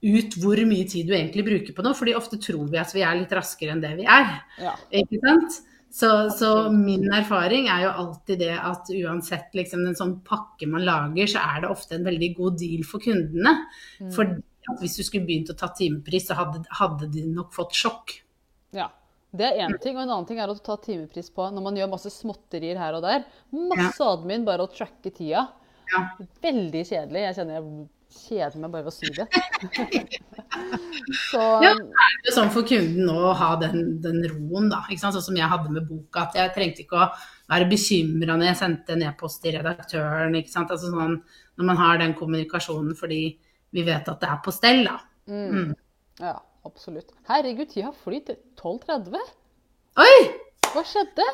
ut 0.01 0.37
hvor 0.41 0.61
mye 0.65 0.87
tid 0.89 1.11
du 1.11 1.13
egentlig 1.13 1.45
bruker 1.45 1.77
på 1.77 1.85
noe, 1.85 1.97
fordi 1.97 2.17
ofte 2.17 2.41
tror 2.41 2.71
vi 2.73 2.81
at 2.81 2.95
vi 2.97 3.05
er 3.05 3.19
litt 3.19 3.35
raskere 3.37 3.75
enn 3.75 3.83
det 3.85 3.93
vi 3.99 4.07
er. 4.09 4.39
Ja. 4.63 4.73
Ikke 5.03 5.21
sant? 5.21 5.61
Så, 5.91 6.09
så 6.31 6.71
min 6.71 7.09
erfaring 7.13 7.67
er 7.69 7.85
jo 7.85 7.95
alltid 8.05 8.39
det 8.45 8.55
at 8.55 8.91
uansett 8.95 9.57
liksom, 9.59 9.83
en 9.89 9.99
sånn 9.99 10.13
pakke 10.27 10.69
man 10.71 10.87
lager, 10.87 11.27
så 11.33 11.43
er 11.43 11.65
det 11.65 11.73
ofte 11.73 11.99
en 11.99 12.07
veldig 12.07 12.31
god 12.37 12.61
deal 12.63 12.85
for 12.87 13.03
kundene. 13.03 13.57
For 14.15 14.39
at 14.71 14.83
hvis 14.83 14.97
du 14.99 15.05
skulle 15.07 15.29
begynt 15.29 15.53
å 15.53 15.59
ta 15.59 15.71
timepris, 15.77 16.29
så 16.31 16.39
hadde, 16.39 16.65
hadde 16.81 17.11
de 17.13 17.27
nok 17.29 17.53
fått 17.57 17.77
sjokk. 17.79 18.17
Ja. 18.77 18.91
Det 19.31 19.47
er 19.47 19.61
én 19.63 19.77
ting. 19.79 19.95
Og 19.95 20.03
en 20.03 20.11
annen 20.11 20.27
ting 20.27 20.41
er 20.43 20.51
å 20.51 20.57
ta 20.59 20.75
timepris 20.83 21.31
på 21.31 21.45
når 21.55 21.63
man 21.63 21.77
gjør 21.79 21.93
masse 21.93 22.11
småtterier 22.11 22.81
her 22.81 22.99
og 22.99 23.05
der. 23.07 23.23
Masse 23.55 24.03
admin 24.03 24.47
bare 24.47 24.67
å 24.67 24.73
tracke 24.73 25.13
tida. 25.15 25.47
Ja. 25.91 26.03
Veldig 26.43 26.83
kjedelig. 26.89 27.23
Jeg 27.29 27.37
kjenner 27.39 27.59
jeg 27.61 27.89
kjeder 28.11 28.59
meg 28.59 28.73
bare 28.75 28.87
ved 28.87 28.91
å 28.91 28.95
si 28.95 29.11
det. 29.15 29.27
Så 31.31 31.41
Ja, 31.63 31.73
det 31.79 31.85
er 32.05 32.29
jo 32.29 32.35
sånn 32.35 32.51
for 32.55 32.67
kunden 32.67 33.07
nå 33.07 33.15
å 33.31 33.35
ha 33.39 33.53
den, 33.61 34.01
den 34.03 34.19
roen, 34.33 34.71
da. 34.73 34.83
Ikke 34.89 35.03
sant? 35.05 35.15
Sånn 35.17 35.29
som 35.31 35.39
jeg 35.39 35.51
hadde 35.51 35.75
med 35.75 35.87
boka. 35.87 36.27
At 36.27 36.39
jeg 36.39 36.55
trengte 36.57 36.85
ikke 36.85 36.99
å 36.99 37.11
være 37.51 37.69
bekymra 37.71 38.35
når 38.35 38.51
jeg 38.51 38.61
sendte 38.65 38.97
en 38.97 39.07
e-post 39.07 39.43
til 39.45 39.55
redaktøren. 39.59 40.35
Ikke 40.41 40.53
sant? 40.53 40.75
Altså 40.75 40.91
sånn, 40.91 41.21
når 41.59 41.71
man 41.71 41.81
har 41.81 42.03
den 42.03 42.17
kommunikasjonen 42.19 42.99
fordi 42.99 43.23
vi 43.75 43.85
vet 43.87 44.09
at 44.11 44.23
det 44.23 44.31
er 44.31 44.41
på 44.45 44.55
stell, 44.55 44.83
da. 44.87 44.97
ja, 46.21 46.37
absolutt. 46.67 47.13
Herregud, 47.29 47.71
tida 47.71 47.91
har 47.91 48.01
flytt 48.05 48.33
12.30. 48.61 49.31
Oi! 50.01 50.17
Hva 50.71 50.83
skjedde? 50.87 51.27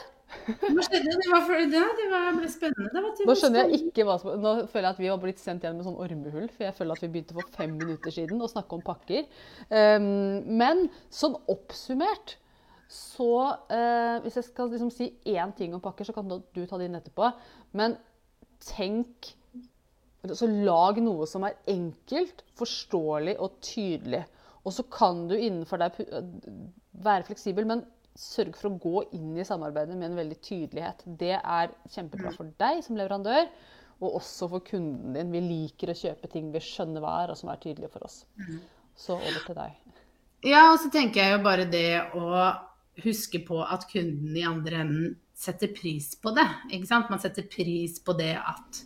Hva 0.46 0.84
skjedde? 0.84 1.12
Det 1.16 1.28
var, 1.30 1.44
for, 1.46 1.60
det, 1.70 1.82
det 1.98 2.06
var, 2.10 2.30
ble 2.36 2.48
spennende. 2.50 2.88
Det 2.92 3.02
var 3.04 3.28
Nå 3.28 3.36
skjønner 3.38 3.62
jeg 3.62 3.86
ikke 3.86 4.06
hva 4.08 4.16
som 4.20 4.40
Nå 4.42 4.54
føler 4.72 4.88
jeg 4.88 4.96
at 4.96 5.02
vi 5.02 5.10
har 5.10 5.20
blitt 5.22 5.42
sendt 5.42 5.64
igjen 5.64 5.76
med 5.78 5.86
sånn 5.86 6.00
ormehull, 6.02 6.48
for 6.52 6.66
jeg 6.66 6.76
føler 6.76 6.96
at 6.96 7.04
vi 7.04 7.10
begynte 7.14 7.36
for 7.36 7.54
fem 7.56 7.76
minutter 7.78 8.14
siden 8.14 8.42
å 8.42 8.50
snakke 8.50 8.78
om 8.78 8.82
pakker. 8.86 9.28
Um, 9.70 10.42
men 10.58 10.86
sånn 11.14 11.38
oppsummert 11.52 12.36
så 12.86 13.32
uh, 13.66 14.16
Hvis 14.22 14.36
jeg 14.38 14.46
skal 14.46 14.68
liksom 14.70 14.92
si 14.94 15.08
én 15.26 15.50
ting 15.58 15.72
om 15.74 15.82
pakker, 15.82 16.06
så 16.06 16.14
kan 16.14 16.28
du 16.30 16.36
du 16.54 16.62
ta 16.66 16.78
det 16.78 16.86
inn 16.86 16.98
etterpå. 16.98 17.32
Men 17.78 17.96
tenk 18.62 19.32
Så 20.34 20.48
lag 20.50 20.98
noe 21.02 21.26
som 21.30 21.44
er 21.46 21.58
enkelt, 21.70 22.42
forståelig 22.58 23.36
og 23.38 23.60
tydelig. 23.64 24.24
Og 24.66 24.74
så 24.74 24.82
kan 24.90 25.26
du 25.30 25.36
innenfor 25.36 25.78
deg 25.78 26.00
være 27.06 27.28
fleksibel, 27.28 27.68
men 27.68 27.84
sørg 28.16 28.56
for 28.56 28.70
å 28.70 28.78
gå 28.80 29.02
inn 29.18 29.36
i 29.36 29.46
samarbeidet 29.46 29.94
med 29.94 30.10
en 30.10 30.20
veldig 30.20 30.38
tydelighet. 30.42 31.04
Det 31.20 31.34
er 31.36 31.74
kjempebra 31.92 32.32
for 32.34 32.50
deg 32.58 32.80
som 32.84 32.98
leverandør, 32.98 33.50
og 34.00 34.18
også 34.18 34.48
for 34.52 34.64
kunden 34.64 35.14
din. 35.16 35.32
Vi 35.32 35.42
liker 35.44 35.92
å 35.92 35.96
kjøpe 35.96 36.30
ting 36.32 36.48
vi 36.52 36.62
skjønner 36.64 37.04
hva 37.04 37.18
er, 37.22 37.32
og 37.32 37.38
som 37.40 37.52
er 37.52 37.60
tydelige 37.62 37.92
for 37.92 38.08
oss. 38.08 38.22
Så 38.96 39.18
over 39.18 39.42
til 39.44 39.58
deg. 39.58 39.76
Ja, 40.46 40.66
og 40.72 40.80
så 40.80 40.90
tenker 40.92 41.22
jeg 41.22 41.36
jo 41.36 41.44
bare 41.44 41.68
det 41.68 41.90
å 42.16 42.26
huske 43.04 43.42
på 43.44 43.60
at 43.64 43.86
kunden 43.90 44.36
i 44.36 44.44
andre 44.46 44.82
enden 44.84 45.16
setter 45.36 45.72
pris 45.76 46.14
på 46.20 46.32
det. 46.36 46.46
Ikke 46.72 46.88
sant? 46.88 47.10
Man 47.12 47.20
setter 47.20 47.44
pris 47.50 47.98
på 48.04 48.16
det 48.16 48.34
at 48.40 48.82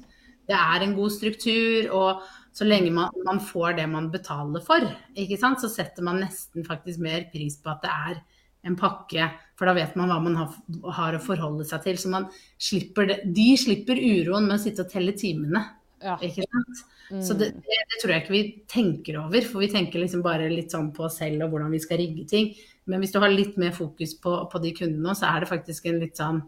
det 0.50 0.58
er 0.58 0.84
en 0.84 0.96
god 0.98 1.14
struktur, 1.14 1.90
og 1.94 2.26
så 2.56 2.66
lenge 2.66 2.90
man, 2.94 3.14
man 3.26 3.38
får 3.40 3.78
det 3.78 3.86
man 3.88 4.10
betaler 4.10 4.62
for, 4.66 4.84
så 5.14 5.70
setter 5.70 6.06
man 6.06 6.20
nesten 6.24 6.66
faktisk 6.66 7.02
mer 7.02 7.28
pris 7.32 7.60
på 7.62 7.70
at 7.70 7.84
det 7.86 7.94
er 7.94 8.20
en 8.66 8.76
pakke, 8.76 9.28
for 9.56 9.68
da 9.70 9.74
vet 9.76 9.94
man 9.96 10.10
hva 10.10 10.18
man 10.22 10.36
har, 10.36 10.56
har 10.98 11.16
å 11.16 11.22
forholde 11.24 11.64
seg 11.68 11.84
til. 11.86 12.00
Så 12.00 12.10
man 12.12 12.26
slipper 12.60 13.08
det. 13.08 13.18
De 13.36 13.52
slipper 13.56 13.96
uroen 13.96 14.48
med 14.48 14.58
å 14.58 14.62
sitte 14.62 14.84
og 14.84 14.92
telle 14.92 15.14
timene. 15.16 15.62
Ja. 16.00 16.16
Ikke 16.24 16.44
sant? 16.44 16.82
Så 17.26 17.34
det, 17.34 17.50
det, 17.64 17.78
det 17.90 17.98
tror 18.00 18.12
jeg 18.14 18.22
ikke 18.22 18.34
vi 18.36 18.42
tenker 18.70 19.16
over, 19.22 19.42
for 19.46 19.64
vi 19.64 19.70
tenker 19.72 20.02
liksom 20.02 20.22
bare 20.24 20.50
litt 20.52 20.72
sånn 20.72 20.92
på 20.94 21.08
oss 21.08 21.18
selv 21.20 21.46
og 21.46 21.54
hvordan 21.54 21.72
vi 21.74 21.80
skal 21.82 21.98
rigge 22.00 22.26
ting. 22.30 22.52
Men 22.90 23.02
hvis 23.02 23.12
du 23.14 23.18
har 23.22 23.32
litt 23.32 23.56
mer 23.60 23.74
fokus 23.76 24.14
på, 24.22 24.36
på 24.52 24.62
de 24.62 24.74
kundene, 24.76 25.16
så 25.18 25.32
er 25.32 25.42
det 25.42 25.50
faktisk 25.50 25.88
en 25.90 26.00
litt 26.02 26.20
sånn 26.20 26.44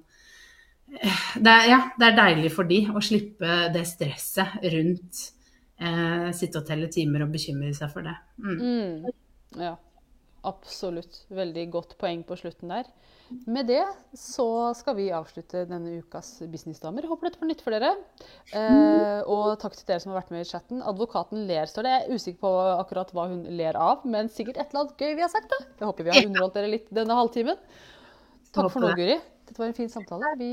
det 0.92 1.52
er, 1.52 1.68
ja, 1.70 1.78
det 1.98 2.08
er 2.08 2.18
deilig 2.18 2.50
for 2.52 2.68
de 2.68 2.82
å 2.92 3.00
slippe 3.04 3.62
det 3.72 3.84
stresset 3.88 4.58
rundt 4.74 5.22
eh, 5.80 6.28
sitte 6.36 6.60
og 6.60 6.68
telle 6.68 6.90
timer 6.92 7.24
og 7.24 7.32
bekymre 7.32 7.72
seg 7.76 7.92
for 7.94 8.06
det. 8.06 8.14
Mm. 8.42 8.58
Mm. 8.60 9.14
Ja, 9.62 9.76
absolutt. 10.48 11.24
Veldig 11.32 11.64
godt 11.72 11.96
poeng 12.00 12.24
på 12.28 12.36
slutten 12.40 12.74
der. 12.74 12.90
Med 13.48 13.70
det 13.70 13.82
så 14.18 14.46
skal 14.76 14.96
vi 14.98 15.06
avslutte 15.14 15.64
denne 15.68 15.94
ukas 16.02 16.34
Businessdamer. 16.52 17.06
Håper 17.08 17.30
dette 17.30 17.40
var 17.40 17.48
nytt 17.48 17.62
for 17.64 17.74
dere. 17.74 17.94
Eh, 18.52 19.20
og 19.24 19.54
takk 19.62 19.78
til 19.78 19.88
dere 19.88 20.02
som 20.02 20.12
har 20.12 20.20
vært 20.20 20.34
med 20.34 20.44
i 20.44 20.50
chatten. 20.50 20.82
Advokaten 20.84 21.46
ler, 21.48 21.64
står 21.70 21.88
det. 21.88 21.94
Jeg 21.94 22.04
er 22.04 22.20
usikker 22.20 22.42
på 22.44 22.52
akkurat 22.74 23.14
hva 23.16 23.30
hun 23.32 23.46
ler 23.56 23.78
av, 23.80 24.04
men 24.04 24.28
sikkert 24.32 24.60
et 24.60 24.68
eller 24.68 24.84
annet 24.84 25.00
gøy 25.00 25.16
vi 25.16 25.24
har 25.24 25.32
sagt. 25.32 25.48
da. 25.54 25.62
Jeg 25.80 25.88
håper 25.88 26.08
vi 26.08 26.14
har 26.14 26.28
underholdt 26.28 26.60
dere 26.60 26.74
litt 26.74 26.92
denne 26.92 27.16
halvtimen. 27.16 27.64
Takk 28.52 28.68
for 28.74 28.84
nå, 28.84 28.92
Guri. 28.98 29.16
Dette 29.48 29.60
var 29.62 29.70
en 29.70 29.78
fin 29.80 29.90
samtale. 29.92 30.34
Vi 30.40 30.52